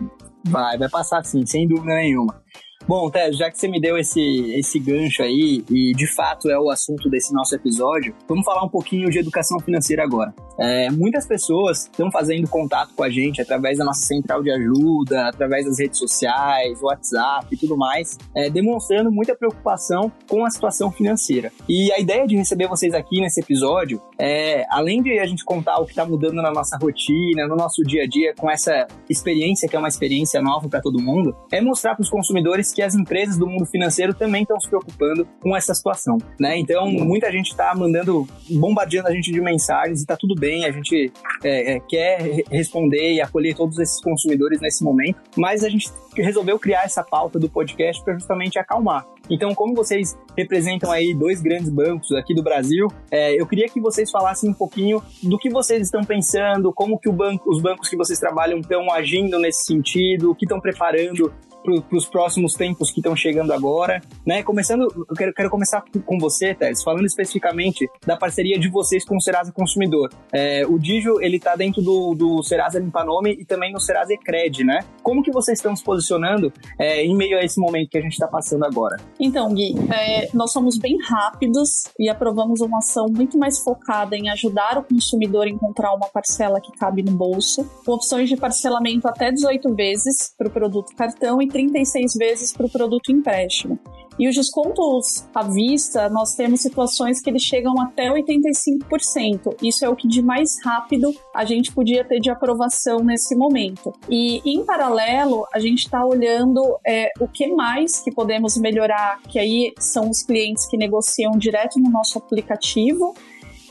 Vai, 0.46 0.78
vai 0.78 0.90
passar 0.90 1.24
sim, 1.26 1.46
sem 1.46 1.68
dúvida 1.68 1.96
nenhuma. 1.96 2.44
Bom, 2.86 3.10
Té, 3.10 3.32
já 3.32 3.50
que 3.50 3.58
você 3.58 3.68
me 3.70 3.80
deu 3.80 3.98
esse, 3.98 4.20
esse 4.60 4.78
gancho 4.78 5.24
aí, 5.24 5.64
e 5.70 5.94
de 5.94 6.06
fato 6.06 6.50
é 6.50 6.60
o 6.60 6.70
assunto 6.70 7.10
desse 7.10 7.34
nosso 7.34 7.56
episódio, 7.56 8.14
vamos 8.28 8.44
falar 8.44 8.64
um 8.66 8.70
pouquinho 8.70 9.10
de 9.10 9.20
educação 9.20 9.58
financeira 9.60 10.04
agora. 10.04 10.34
É, 10.60 10.92
muitas 10.92 11.26
pessoas 11.26 11.84
estão 11.84 12.12
fazendo 12.12 12.48
contato 12.50 12.94
com 12.94 13.04
a 13.04 13.10
gente 13.10 13.42
através 13.42 13.78
da 13.78 13.86
nossa 13.86 14.06
central 14.06 14.44
de 14.44 14.52
ajuda, 14.52 15.30
através 15.30 15.66
das 15.66 15.80
redes 15.80 15.98
sociais, 15.98 16.82
WhatsApp 16.82 17.48
e 17.52 17.58
tudo 17.58 17.78
mais, 17.78 18.18
é, 18.36 18.50
demonstrando 18.50 19.10
muita 19.10 19.34
preocupação 19.34 20.12
com 20.28 20.46
a 20.46 20.50
situação 20.50 20.92
financeira. 20.92 21.52
E 21.70 21.90
a 21.94 22.00
ideia 22.00 22.28
de 22.28 22.36
receber 22.36 22.68
vocês 22.68 22.94
aqui 22.94 23.22
nesse 23.22 23.40
episódio 23.40 24.02
é, 24.24 24.66
além 24.70 25.04
de 25.04 25.20
a 25.20 25.26
gente 25.26 25.44
contar 25.44 25.78
o 25.80 25.86
que 25.86 25.92
está 25.92 26.06
mudando 26.06 26.36
na 26.36 26.50
nossa 26.50 26.78
rotina, 26.78 27.46
no 27.46 27.58
nosso 27.58 27.84
dia 27.84 28.04
a 28.04 28.08
dia, 28.08 28.34
com 28.38 28.50
essa 28.50 28.88
experiência 29.10 29.68
que 29.68 29.76
é 29.76 29.80
uma 29.80 29.90
experiência 29.90 30.42
nova 30.42 30.70
para 30.70 30.80
todo 30.80 31.02
mundo, 31.02 31.36
é 31.52 31.60
mostrar 31.60 31.94
para 31.94 32.04
os 32.04 32.10
consumidores 32.10 32.72
que 32.72 32.82
as 32.82 32.96
empresas 32.96 33.38
do 33.38 33.46
mundo 33.46 33.66
financeiro 33.66 34.14
também 34.14 34.44
estão 34.44 34.58
se 34.62 34.70
preocupando 34.70 35.28
com 35.42 35.54
essa 35.54 35.74
situação, 35.74 36.18
né? 36.40 36.58
Então, 36.58 36.90
muita 36.90 37.30
gente 37.34 37.50
está 37.50 37.76
mandando, 37.76 38.26
bombardeando 38.50 39.10
a 39.10 39.12
gente 39.12 39.30
de 39.30 39.42
mensagens 39.42 40.00
e 40.00 40.04
está 40.04 40.16
tudo 40.16 40.36
bem, 40.36 40.64
a 40.64 40.72
gente 40.72 41.12
é, 41.44 41.74
é, 41.74 41.80
quer 41.82 42.46
responder 42.50 43.16
e 43.16 43.22
acolher 43.22 43.54
todos 43.54 43.78
esses 43.78 44.00
consumidores 44.00 44.62
nesse 44.62 44.86
momento, 44.86 45.20
mas 45.36 45.66
a 45.66 45.70
gente 45.70 45.92
resolveu 46.16 46.58
criar 46.58 46.84
essa 46.86 47.04
pauta 47.04 47.38
do 47.38 47.50
podcast 47.50 48.02
para 48.02 48.14
justamente 48.14 48.58
acalmar. 48.58 49.06
Então, 49.30 49.56
como 49.56 49.74
vocês 49.74 50.18
representam 50.38 50.92
aí 50.92 51.14
dois 51.14 51.42
grandes 51.42 51.70
bancos 51.70 52.12
aqui 52.12 52.34
do 52.34 52.44
Brasil, 52.44 52.88
é, 53.10 53.40
eu 53.40 53.48
queria 53.48 53.68
que 53.68 53.80
vocês 53.80 54.12
falassem 54.12 54.50
um 54.50 54.54
pouquinho 54.54 55.02
do 55.22 55.38
que 55.38 55.50
vocês 55.50 55.82
estão 55.82 56.04
pensando, 56.04 56.74
como 56.74 57.00
que 57.00 57.10
banco, 57.10 57.50
os 57.50 57.62
bancos 57.62 57.88
que 57.88 57.96
vocês 57.96 58.20
trabalham 58.20 58.60
estão 58.60 58.92
agindo 58.92 59.40
nesse 59.40 59.64
sentido, 59.66 60.32
o 60.32 60.36
que 60.36 60.46
estão 60.46 60.60
preparando 60.60 61.34
para 61.64 61.98
os 61.98 62.06
próximos 62.06 62.54
tempos 62.54 62.92
que 62.92 63.00
estão 63.00 63.16
chegando 63.16 63.54
agora, 63.54 64.02
né? 64.26 64.44
Começando, 64.44 64.82
eu 64.82 65.16
quero, 65.16 65.34
quero 65.34 65.50
começar 65.50 65.84
com 66.06 66.20
você, 66.20 66.54
Teres, 66.54 66.84
falando 66.84 67.06
especificamente 67.06 67.90
da 68.06 68.18
parceria 68.18 68.60
de 68.60 68.70
vocês 68.70 69.06
com 69.06 69.16
o 69.16 69.22
Serasa 69.22 69.52
Consumidor. 69.52 70.10
É, 70.32 70.66
o 70.68 70.78
Digio, 70.78 71.22
ele 71.22 71.38
está 71.38 71.56
dentro 71.56 71.82
do, 71.82 72.14
do 72.14 72.44
Serasa 72.44 72.80
Limpanome 72.80 73.38
e 73.40 73.46
também 73.46 73.72
no 73.72 73.80
Serasa 73.80 74.14
Ecred, 74.14 74.64
né? 74.64 74.80
Como 75.02 75.24
que 75.24 75.32
vocês 75.32 75.58
estão 75.58 75.76
se 75.76 75.84
posicionando 75.84 76.52
é, 76.78 77.04
em 77.04 77.16
meio 77.16 77.38
a 77.38 77.44
esse 77.44 77.60
momento 77.60 77.90
que 77.90 77.98
a 77.98 78.02
gente 78.02 78.14
está 78.14 78.28
passando 78.28 78.66
agora? 78.66 78.98
Então, 79.20 79.54
Gui, 79.54 79.76
é, 79.94 80.30
nós 80.34 80.52
somos 80.52 80.78
bem 80.78 80.98
rápidos 81.02 81.84
e 81.98 82.10
aprovamos 82.10 82.62
uma 82.62 82.80
ação 82.80 83.08
muito 83.10 83.38
mais 83.38 83.60
focada 83.60 84.16
em 84.16 84.30
ajudar 84.30 84.78
o 84.78 84.84
consumidor 84.84 85.46
a 85.46 85.50
encontrar 85.50 85.94
uma 85.94 86.08
parcela 86.10 86.60
que 86.60 86.72
cabe 86.78 87.02
no 87.02 87.12
bolso, 87.12 87.66
com 87.86 87.94
opções 87.94 88.28
de 88.28 88.36
parcelamento 88.36 89.08
até 89.08 89.32
18 89.32 89.74
vezes 89.74 90.34
para 90.38 90.48
o 90.48 90.52
produto 90.52 90.96
cartão 90.96 91.42
e 91.42 91.48
36 91.54 92.16
vezes 92.16 92.52
para 92.52 92.66
o 92.66 92.70
produto 92.70 93.12
empréstimo. 93.12 93.80
E 94.20 94.28
os 94.28 94.36
descontos 94.36 95.26
à 95.34 95.44
vista, 95.44 96.08
nós 96.10 96.36
temos 96.36 96.62
situações 96.62 97.20
que 97.20 97.30
eles 97.30 97.42
chegam 97.42 97.74
até 97.82 98.10
85%. 98.10 99.56
Isso 99.62 99.84
é 99.84 99.90
o 99.90 99.96
que 99.96 100.08
de 100.08 100.22
mais 100.22 100.64
rápido 100.64 101.12
a 101.34 101.44
gente 101.46 101.72
podia 101.72 102.04
ter 102.04 102.20
de 102.20 102.30
aprovação 102.30 103.00
nesse 103.00 103.36
momento. 103.36 103.92
E, 104.08 104.42
em 104.46 104.64
paralelo, 104.64 105.46
a 105.54 105.60
gente 105.60 105.86
está 105.86 106.06
olhando 106.06 106.78
é, 106.86 107.10
o 107.20 107.28
que 107.28 107.48
mais 107.48 108.02
que 108.02 108.12
podemos 108.12 108.56
melhorar, 108.58 109.20
que 109.24 109.40
aí 109.40 109.74
são 109.80 110.10
os 110.10 110.22
clientes 110.22 110.68
que 110.68 110.78
negociam 110.78 111.32
direto 111.32 111.80
no 111.80 111.90
nosso 111.90 112.18
aplicativo. 112.20 113.16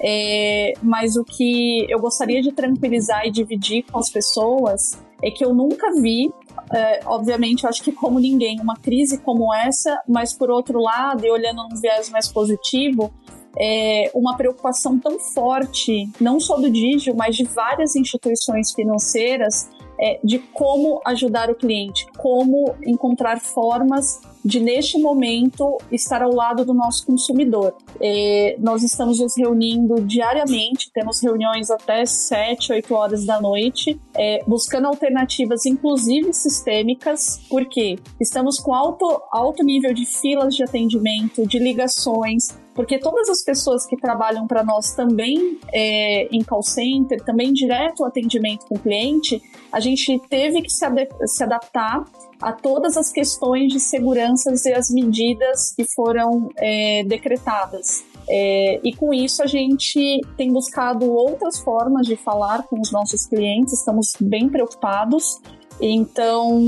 É, 0.04 0.72
mas 0.82 1.16
o 1.16 1.24
que 1.24 1.86
eu 1.88 2.00
gostaria 2.00 2.42
de 2.42 2.50
tranquilizar 2.50 3.24
e 3.24 3.30
dividir 3.30 3.84
com 3.84 3.98
as 3.98 4.10
pessoas 4.10 4.98
é 5.22 5.30
que 5.30 5.44
eu 5.44 5.54
nunca 5.54 5.92
vi 6.00 6.28
é, 6.72 7.00
obviamente, 7.04 7.66
acho 7.66 7.82
que 7.82 7.92
como 7.92 8.18
ninguém, 8.18 8.60
uma 8.60 8.76
crise 8.76 9.18
como 9.18 9.52
essa, 9.52 10.00
mas 10.08 10.32
por 10.32 10.50
outro 10.50 10.80
lado, 10.80 11.24
e 11.24 11.30
olhando 11.30 11.68
num 11.68 11.80
viés 11.80 12.08
mais 12.10 12.28
positivo, 12.28 13.12
é 13.58 14.10
uma 14.14 14.36
preocupação 14.36 14.98
tão 14.98 15.18
forte, 15.18 16.08
não 16.20 16.40
só 16.40 16.56
do 16.56 16.70
Digio, 16.70 17.14
mas 17.14 17.36
de 17.36 17.44
várias 17.44 17.94
instituições 17.94 18.72
financeiras, 18.72 19.68
é, 20.02 20.18
de 20.24 20.40
como 20.40 21.00
ajudar 21.06 21.48
o 21.48 21.54
cliente, 21.54 22.06
como 22.18 22.74
encontrar 22.84 23.40
formas 23.40 24.20
de, 24.44 24.58
neste 24.58 24.98
momento, 24.98 25.78
estar 25.92 26.22
ao 26.22 26.34
lado 26.34 26.64
do 26.64 26.74
nosso 26.74 27.06
consumidor. 27.06 27.76
É, 28.00 28.56
nós 28.58 28.82
estamos 28.82 29.20
nos 29.20 29.36
reunindo 29.36 30.00
diariamente, 30.02 30.90
temos 30.92 31.22
reuniões 31.22 31.70
até 31.70 32.04
7, 32.04 32.72
8 32.72 32.94
horas 32.94 33.24
da 33.24 33.40
noite, 33.40 34.00
é, 34.14 34.42
buscando 34.44 34.88
alternativas, 34.88 35.64
inclusive 35.64 36.32
sistêmicas, 36.32 37.40
porque 37.48 37.96
estamos 38.20 38.58
com 38.58 38.74
alto, 38.74 39.22
alto 39.30 39.62
nível 39.62 39.94
de 39.94 40.04
filas 40.04 40.56
de 40.56 40.64
atendimento, 40.64 41.46
de 41.46 41.60
ligações, 41.60 42.48
porque 42.74 42.98
todas 42.98 43.28
as 43.28 43.42
pessoas 43.42 43.86
que 43.86 43.96
trabalham 43.96 44.46
para 44.46 44.62
nós 44.62 44.94
também 44.94 45.58
é, 45.72 46.28
em 46.34 46.42
call 46.42 46.62
center, 46.62 47.22
também 47.22 47.52
direto 47.52 48.04
atendimento 48.04 48.66
com 48.66 48.76
o 48.76 48.78
cliente, 48.78 49.42
a 49.70 49.80
gente 49.80 50.18
teve 50.28 50.62
que 50.62 50.70
se, 50.70 50.84
ad 50.84 51.08
se 51.26 51.44
adaptar 51.44 52.04
a 52.40 52.52
todas 52.52 52.96
as 52.96 53.10
questões 53.10 53.72
de 53.72 53.78
segurança 53.78 54.52
e 54.66 54.72
as 54.72 54.90
medidas 54.90 55.72
que 55.74 55.84
foram 55.84 56.50
é, 56.56 57.04
decretadas. 57.04 58.04
É, 58.28 58.80
e 58.82 58.94
com 58.94 59.12
isso 59.12 59.42
a 59.42 59.46
gente 59.46 60.20
tem 60.36 60.52
buscado 60.52 61.10
outras 61.10 61.58
formas 61.60 62.06
de 62.06 62.16
falar 62.16 62.62
com 62.64 62.80
os 62.80 62.90
nossos 62.90 63.26
clientes, 63.26 63.72
estamos 63.74 64.12
bem 64.20 64.48
preocupados. 64.48 65.40
Então, 65.80 66.60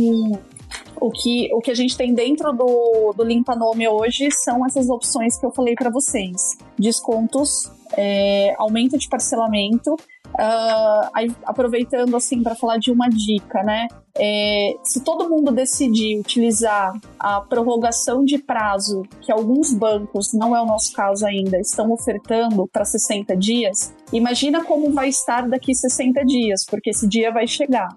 o 1.05 1.11
que, 1.11 1.51
o 1.53 1.61
que 1.61 1.71
a 1.71 1.75
gente 1.75 1.97
tem 1.99 2.15
dentro 2.15 2.51
do, 2.53 3.13
do 3.15 3.23
Limpa 3.23 3.55
Nome 3.55 3.87
hoje 3.87 4.31
são 4.31 4.65
essas 4.65 4.89
opções 4.89 5.39
que 5.39 5.45
eu 5.45 5.53
falei 5.53 5.75
para 5.75 5.91
vocês: 5.91 6.57
descontos, 6.79 7.71
é, 7.95 8.55
aumento 8.57 8.97
de 8.97 9.07
parcelamento. 9.07 9.95
Uh, 10.35 11.11
aí, 11.15 11.31
aproveitando 11.45 12.17
assim 12.17 12.43
para 12.43 12.57
falar 12.57 12.79
de 12.79 12.91
uma 12.91 13.09
dica, 13.09 13.63
né? 13.63 13.87
É, 14.17 14.75
se 14.83 15.01
todo 15.05 15.29
mundo 15.29 15.53
decidir 15.53 16.19
utilizar 16.19 16.93
a 17.21 17.41
prorrogação 17.41 18.25
de 18.25 18.39
prazo 18.39 19.03
que 19.21 19.31
alguns 19.31 19.73
bancos, 19.73 20.33
não 20.33 20.57
é 20.57 20.61
o 20.61 20.67
nosso 20.67 20.93
caso 20.93 21.25
ainda, 21.25 21.61
estão 21.61 21.93
ofertando 21.93 22.67
para 22.67 22.85
60 22.85 23.37
dias, 23.37 23.95
imagina 24.13 24.65
como 24.65 24.91
vai 24.91 25.09
estar 25.09 25.49
daqui 25.49 25.73
60 25.73 26.25
dias, 26.25 26.65
porque 26.69 26.91
esse 26.91 27.07
dia 27.07 27.31
vai 27.31 27.47
chegar. 27.47 27.95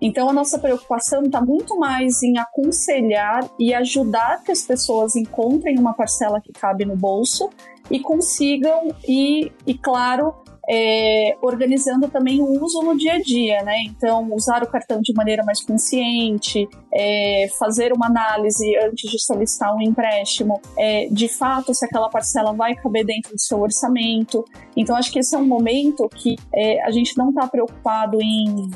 Então, 0.00 0.28
a 0.28 0.32
nossa 0.32 0.58
preocupação 0.58 1.22
está 1.22 1.40
muito 1.40 1.78
mais 1.78 2.22
em 2.22 2.38
aconselhar 2.38 3.48
e 3.58 3.74
ajudar 3.74 4.42
que 4.42 4.52
as 4.52 4.62
pessoas 4.62 5.16
encontrem 5.16 5.78
uma 5.78 5.94
parcela 5.94 6.40
que 6.40 6.52
cabe 6.52 6.84
no 6.84 6.96
bolso 6.96 7.50
e 7.90 8.00
consigam, 8.00 8.88
e, 9.06 9.52
e 9.66 9.74
claro, 9.74 10.34
é, 10.68 11.36
organizando 11.40 12.08
também 12.08 12.40
o 12.40 12.62
uso 12.62 12.82
no 12.82 12.96
dia 12.96 13.14
a 13.14 13.20
dia, 13.20 13.62
né? 13.62 13.82
Então, 13.86 14.28
usar 14.32 14.62
o 14.64 14.66
cartão 14.66 15.00
de 15.00 15.14
maneira 15.14 15.44
mais 15.44 15.62
consciente, 15.64 16.68
é, 16.92 17.46
fazer 17.58 17.92
uma 17.92 18.06
análise 18.06 18.76
antes 18.84 19.10
de 19.10 19.22
solicitar 19.22 19.74
um 19.74 19.80
empréstimo, 19.80 20.60
é, 20.76 21.06
de 21.06 21.28
fato, 21.28 21.72
se 21.72 21.84
aquela 21.84 22.08
parcela 22.08 22.52
vai 22.52 22.74
caber 22.74 23.04
dentro 23.04 23.32
do 23.32 23.40
seu 23.40 23.60
orçamento. 23.60 24.44
Então, 24.76 24.96
acho 24.96 25.12
que 25.12 25.20
esse 25.20 25.34
é 25.34 25.38
um 25.38 25.46
momento 25.46 26.08
que 26.08 26.34
é, 26.52 26.82
a 26.82 26.90
gente 26.90 27.16
não 27.16 27.28
está 27.28 27.46
preocupado 27.46 28.20
em 28.20 28.68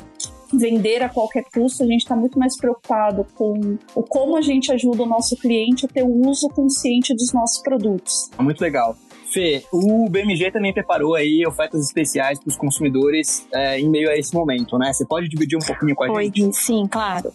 vender 0.53 1.03
a 1.03 1.09
qualquer 1.09 1.43
custo, 1.53 1.83
a 1.83 1.87
gente 1.87 2.01
está 2.01 2.15
muito 2.15 2.37
mais 2.37 2.57
preocupado 2.57 3.25
com 3.35 3.77
o 3.95 4.03
como 4.03 4.37
a 4.37 4.41
gente 4.41 4.71
ajuda 4.71 5.03
o 5.03 5.05
nosso 5.05 5.35
cliente 5.37 5.85
a 5.85 5.89
ter 5.89 6.03
o 6.03 6.29
uso 6.29 6.47
consciente 6.49 7.13
dos 7.13 7.33
nossos 7.33 7.61
produtos. 7.61 8.29
Muito 8.39 8.61
legal. 8.61 8.95
Fê, 9.31 9.63
o 9.71 10.09
BMG 10.09 10.51
também 10.51 10.73
preparou 10.73 11.15
aí 11.15 11.45
ofertas 11.47 11.85
especiais 11.85 12.37
para 12.37 12.49
os 12.49 12.57
consumidores 12.57 13.47
é, 13.53 13.79
em 13.79 13.89
meio 13.89 14.09
a 14.09 14.17
esse 14.17 14.33
momento, 14.33 14.77
né? 14.77 14.91
Você 14.91 15.05
pode 15.05 15.29
dividir 15.29 15.57
um 15.57 15.65
pouquinho 15.65 15.95
com 15.95 16.03
a 16.03 16.11
Oi, 16.11 16.25
gente? 16.35 16.57
Sim, 16.57 16.85
claro. 16.85 17.31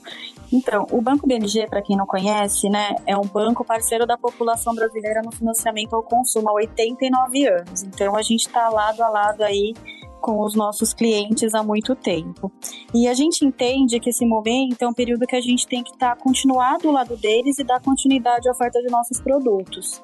Então, 0.53 0.87
o 0.91 1.01
Banco 1.01 1.27
BMG, 1.27 1.67
para 1.69 1.81
quem 1.81 1.97
não 1.97 2.07
conhece, 2.07 2.69
né, 2.69 2.95
é 3.07 3.17
um 3.17 3.25
banco 3.25 3.65
parceiro 3.65 4.07
da 4.07 4.17
população 4.17 4.75
brasileira 4.75 5.23
no 5.23 5.33
financiamento 5.33 5.97
ao 5.97 6.03
consumo 6.03 6.51
há 6.51 6.53
89 6.53 7.47
anos. 7.49 7.83
Então, 7.83 8.15
a 8.15 8.23
gente 8.23 8.47
está 8.47 8.69
lado 8.69 9.03
a 9.03 9.09
lado 9.09 9.43
aí 9.43 9.75
com 10.21 10.43
os 10.43 10.55
nossos 10.55 10.93
clientes 10.93 11.55
há 11.55 11.63
muito 11.63 11.95
tempo. 11.95 12.51
E 12.95 13.07
a 13.07 13.15
gente 13.15 13.45
entende 13.45 14.01
que 14.01 14.11
esse 14.11 14.27
momento 14.27 14.83
é 14.83 14.89
um 14.89 14.93
período 14.93 15.27
que 15.27 15.37
a 15.37 15.41
gente 15.41 15.67
tem 15.67 15.83
que 15.83 15.91
estar 15.91 16.17
tá, 16.17 16.23
continuar 16.23 16.79
do 16.79 16.91
lado 16.91 17.17
deles 17.17 17.59
e 17.59 17.65
dar 17.65 17.81
continuidade 17.81 18.49
à 18.49 18.53
oferta 18.53 18.81
de 18.81 18.91
nossos 18.91 19.21
produtos. 19.21 20.03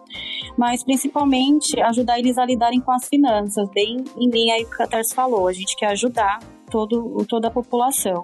Mas 0.57 0.85
principalmente 0.85 1.81
ajudar 1.81 2.19
eles 2.19 2.39
a 2.39 2.45
lidarem 2.45 2.81
com 2.81 2.93
as 2.93 3.09
finanças, 3.09 3.69
bem 3.75 4.05
em 4.17 4.31
linha 4.31 4.55
aí 4.55 4.65
que 4.65 4.75
a 4.75 4.79
Catarse 4.79 5.15
falou, 5.15 5.49
a 5.49 5.53
gente 5.53 5.77
quer 5.77 5.89
ajudar 5.89 6.39
todo, 6.71 7.25
toda 7.29 7.49
a 7.49 7.51
população 7.51 8.23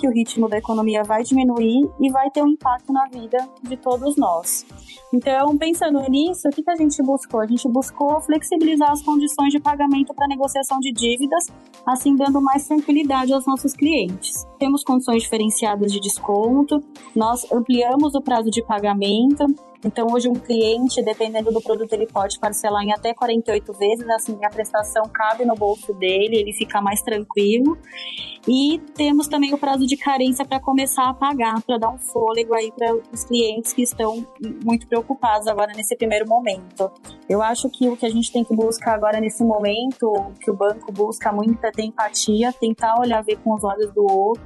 que 0.00 0.08
o 0.08 0.10
ritmo 0.10 0.48
da 0.48 0.56
economia 0.56 1.04
vai 1.04 1.22
diminuir 1.22 1.86
e 2.00 2.10
vai 2.10 2.30
ter 2.30 2.42
um 2.42 2.48
impacto 2.48 2.90
na 2.90 3.06
vida 3.06 3.36
de 3.62 3.76
todos 3.76 4.16
nós. 4.16 4.64
Então, 5.12 5.56
pensando 5.58 6.00
nisso, 6.08 6.48
o 6.48 6.50
que, 6.50 6.62
que 6.62 6.70
a 6.70 6.76
gente 6.76 7.02
buscou? 7.02 7.40
A 7.40 7.46
gente 7.46 7.68
buscou 7.68 8.18
flexibilizar 8.22 8.90
as 8.90 9.02
condições 9.02 9.52
de 9.52 9.60
pagamento 9.60 10.14
para 10.14 10.26
negociação 10.26 10.78
de 10.78 10.90
dívidas, 10.92 11.48
assim 11.86 12.16
dando 12.16 12.40
mais 12.40 12.66
tranquilidade 12.66 13.32
aos 13.32 13.44
nossos 13.46 13.74
clientes. 13.74 14.46
Temos 14.58 14.82
condições 14.82 15.22
diferenciadas 15.22 15.92
de 15.92 16.00
desconto, 16.00 16.82
nós 17.14 17.46
ampliamos 17.52 18.14
o 18.14 18.22
prazo 18.22 18.50
de 18.50 18.64
pagamento, 18.64 19.44
então, 19.84 20.06
hoje, 20.12 20.28
um 20.28 20.34
cliente, 20.34 21.02
dependendo 21.02 21.50
do 21.50 21.60
produto, 21.60 21.92
ele 21.92 22.06
pode 22.06 22.38
parcelar 22.38 22.82
em 22.82 22.92
até 22.92 23.14
48 23.14 23.72
vezes, 23.72 24.08
assim, 24.10 24.38
a 24.44 24.50
prestação 24.50 25.04
cabe 25.12 25.44
no 25.44 25.54
bolso 25.54 25.94
dele, 25.94 26.36
ele 26.36 26.52
fica 26.52 26.82
mais 26.82 27.00
tranquilo. 27.02 27.78
E 28.46 28.78
temos 28.94 29.26
também 29.26 29.54
o 29.54 29.58
prazo 29.58 29.86
de 29.86 29.96
carência 29.96 30.44
para 30.44 30.60
começar 30.60 31.08
a 31.08 31.14
pagar, 31.14 31.62
para 31.62 31.78
dar 31.78 31.90
um 31.90 31.98
fôlego 31.98 32.54
aí 32.54 32.72
para 32.72 32.94
os 33.12 33.24
clientes 33.24 33.72
que 33.72 33.82
estão 33.82 34.26
muito 34.64 34.86
preocupados 34.86 35.46
agora 35.46 35.72
nesse 35.74 35.96
primeiro 35.96 36.28
momento. 36.28 36.90
Eu 37.28 37.42
acho 37.42 37.68
que 37.70 37.88
o 37.88 37.96
que 37.96 38.06
a 38.06 38.10
gente 38.10 38.32
tem 38.32 38.44
que 38.44 38.54
buscar 38.54 38.94
agora 38.94 39.20
nesse 39.20 39.44
momento, 39.44 40.12
que 40.40 40.50
o 40.50 40.54
banco 40.54 40.90
busca 40.92 41.32
muito 41.32 41.64
é 41.64 41.70
ter 41.70 41.84
empatia, 41.84 42.52
tentar 42.52 42.98
olhar 42.98 43.22
ver 43.22 43.36
com 43.36 43.54
os 43.54 43.64
olhos 43.64 43.92
do 43.92 44.02
outro. 44.02 44.44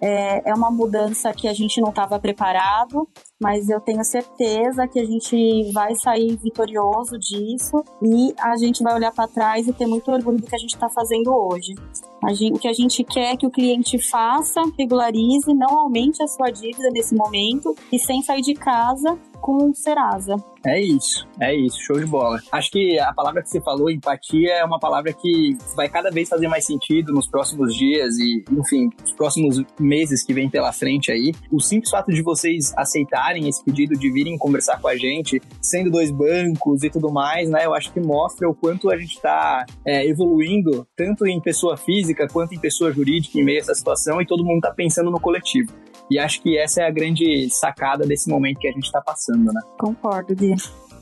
É, 0.00 0.50
é 0.50 0.54
uma 0.54 0.70
mudança 0.70 1.32
que 1.32 1.46
a 1.46 1.52
gente 1.52 1.80
não 1.80 1.90
estava 1.90 2.18
preparado, 2.18 3.08
mas 3.40 3.68
eu 3.68 3.80
tenho 3.80 4.02
certeza 4.04 4.88
que 4.88 4.98
a 4.98 5.04
gente 5.04 5.70
vai 5.72 5.94
sair 5.94 6.36
vitorioso 6.36 7.18
disso 7.18 7.84
e 8.02 8.34
a 8.38 8.56
gente 8.56 8.82
vai 8.82 8.94
olhar 8.94 9.12
para 9.12 9.28
trás 9.28 9.66
e 9.66 9.72
ter 9.72 9.86
muito 9.86 10.10
orgulho 10.10 10.38
do 10.38 10.46
que 10.46 10.54
a 10.54 10.58
gente 10.58 10.74
está 10.74 10.88
fazendo 10.88 11.34
hoje. 11.34 11.74
Gente, 12.34 12.52
o 12.56 12.58
que 12.58 12.68
a 12.68 12.72
gente 12.72 13.02
quer 13.02 13.36
que 13.36 13.46
o 13.46 13.50
cliente 13.50 13.98
faça, 13.98 14.60
regularize, 14.78 15.52
não 15.54 15.78
aumente 15.78 16.22
a 16.22 16.26
sua 16.26 16.50
dívida 16.50 16.90
nesse 16.90 17.14
momento 17.14 17.74
e 17.90 17.98
sem 17.98 18.22
sair 18.22 18.42
de 18.42 18.54
casa 18.54 19.18
com 19.40 19.70
o 19.70 19.74
Serasa. 19.74 20.36
É 20.64 20.78
isso, 20.78 21.26
é 21.40 21.54
isso, 21.54 21.80
show 21.80 21.98
de 21.98 22.04
bola. 22.04 22.38
Acho 22.52 22.70
que 22.70 22.98
a 22.98 23.12
palavra 23.14 23.42
que 23.42 23.48
você 23.48 23.60
falou, 23.60 23.90
empatia, 23.90 24.52
é 24.56 24.64
uma 24.64 24.78
palavra 24.78 25.12
que 25.12 25.56
vai 25.74 25.88
cada 25.88 26.10
vez 26.10 26.28
fazer 26.28 26.48
mais 26.48 26.66
sentido 26.66 27.12
nos 27.12 27.26
próximos 27.26 27.74
dias 27.74 28.18
e, 28.18 28.44
enfim, 28.50 28.90
nos 29.00 29.12
próximos 29.12 29.62
meses 29.78 30.22
que 30.22 30.34
vem 30.34 30.50
pela 30.50 30.72
frente 30.72 31.10
aí. 31.10 31.32
O 31.50 31.60
simples 31.60 31.90
fato 31.90 32.12
de 32.12 32.22
vocês 32.22 32.74
aceitarem 32.76 33.48
esse 33.48 33.64
pedido 33.64 33.98
de 33.98 34.12
virem 34.12 34.36
conversar 34.36 34.78
com 34.80 34.88
a 34.88 34.96
gente, 34.96 35.40
sendo 35.62 35.90
dois 35.90 36.10
bancos 36.10 36.84
e 36.84 36.90
tudo 36.90 37.10
mais, 37.10 37.48
né, 37.48 37.64
eu 37.64 37.74
acho 37.74 37.90
que 37.92 38.00
mostra 38.00 38.48
o 38.48 38.54
quanto 38.54 38.90
a 38.90 38.96
gente 38.98 39.14
está 39.14 39.64
é, 39.84 40.06
evoluindo, 40.06 40.86
tanto 40.94 41.26
em 41.26 41.40
pessoa 41.40 41.76
física 41.76 42.28
quanto 42.28 42.54
em 42.54 42.58
pessoa 42.58 42.92
jurídica 42.92 43.38
em 43.38 43.44
meio 43.44 43.58
a 43.58 43.62
essa 43.62 43.74
situação 43.74 44.20
e 44.20 44.26
todo 44.26 44.44
mundo 44.44 44.58
está 44.58 44.70
pensando 44.70 45.10
no 45.10 45.20
coletivo. 45.20 45.72
E 46.10 46.18
acho 46.18 46.42
que 46.42 46.58
essa 46.58 46.82
é 46.82 46.86
a 46.86 46.90
grande 46.90 47.48
sacada 47.50 48.04
desse 48.06 48.28
momento 48.28 48.58
que 48.58 48.68
a 48.68 48.72
gente 48.72 48.84
está 48.84 49.00
passando, 49.00 49.52
né? 49.52 49.60
Concordo, 49.78 50.34
Gui. 50.34 50.56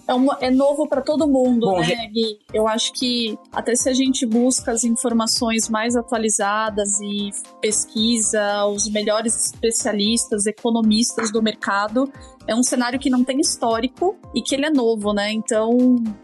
É, 0.09 0.15
uma, 0.15 0.39
é 0.41 0.51
novo 0.51 0.89
para 0.89 1.03
todo 1.03 1.29
mundo, 1.29 1.67
Bom, 1.67 1.81
né, 1.81 2.07
Gui? 2.09 2.39
Eu 2.53 2.67
acho 2.67 2.95
que 2.95 3.39
até 3.53 3.77
se 3.77 3.91
a 3.91 3.93
gente 3.93 4.25
busca 4.25 4.73
as 4.73 4.83
informações 4.83 5.69
mais 5.69 5.95
atualizadas 5.97 6.99
e 7.01 7.31
pesquisa 7.61 8.65
os 8.67 8.91
melhores 8.91 9.37
especialistas, 9.47 10.47
economistas 10.47 11.31
do 11.31 11.43
mercado, 11.43 12.11
é 12.47 12.55
um 12.55 12.63
cenário 12.63 12.99
que 12.99 13.11
não 13.11 13.23
tem 13.23 13.39
histórico 13.39 14.17
e 14.35 14.41
que 14.41 14.55
ele 14.55 14.65
é 14.65 14.71
novo, 14.71 15.13
né? 15.13 15.31
Então, 15.31 15.77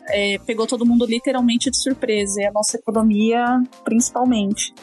é, 0.09 0.39
pegou 0.47 0.67
todo 0.67 0.87
mundo 0.87 1.05
literalmente 1.05 1.71
de 1.71 1.77
surpresa, 1.77 2.41
e 2.41 2.47
a 2.47 2.53
nossa 2.53 2.79
economia 2.79 3.63
principalmente. 3.85 4.75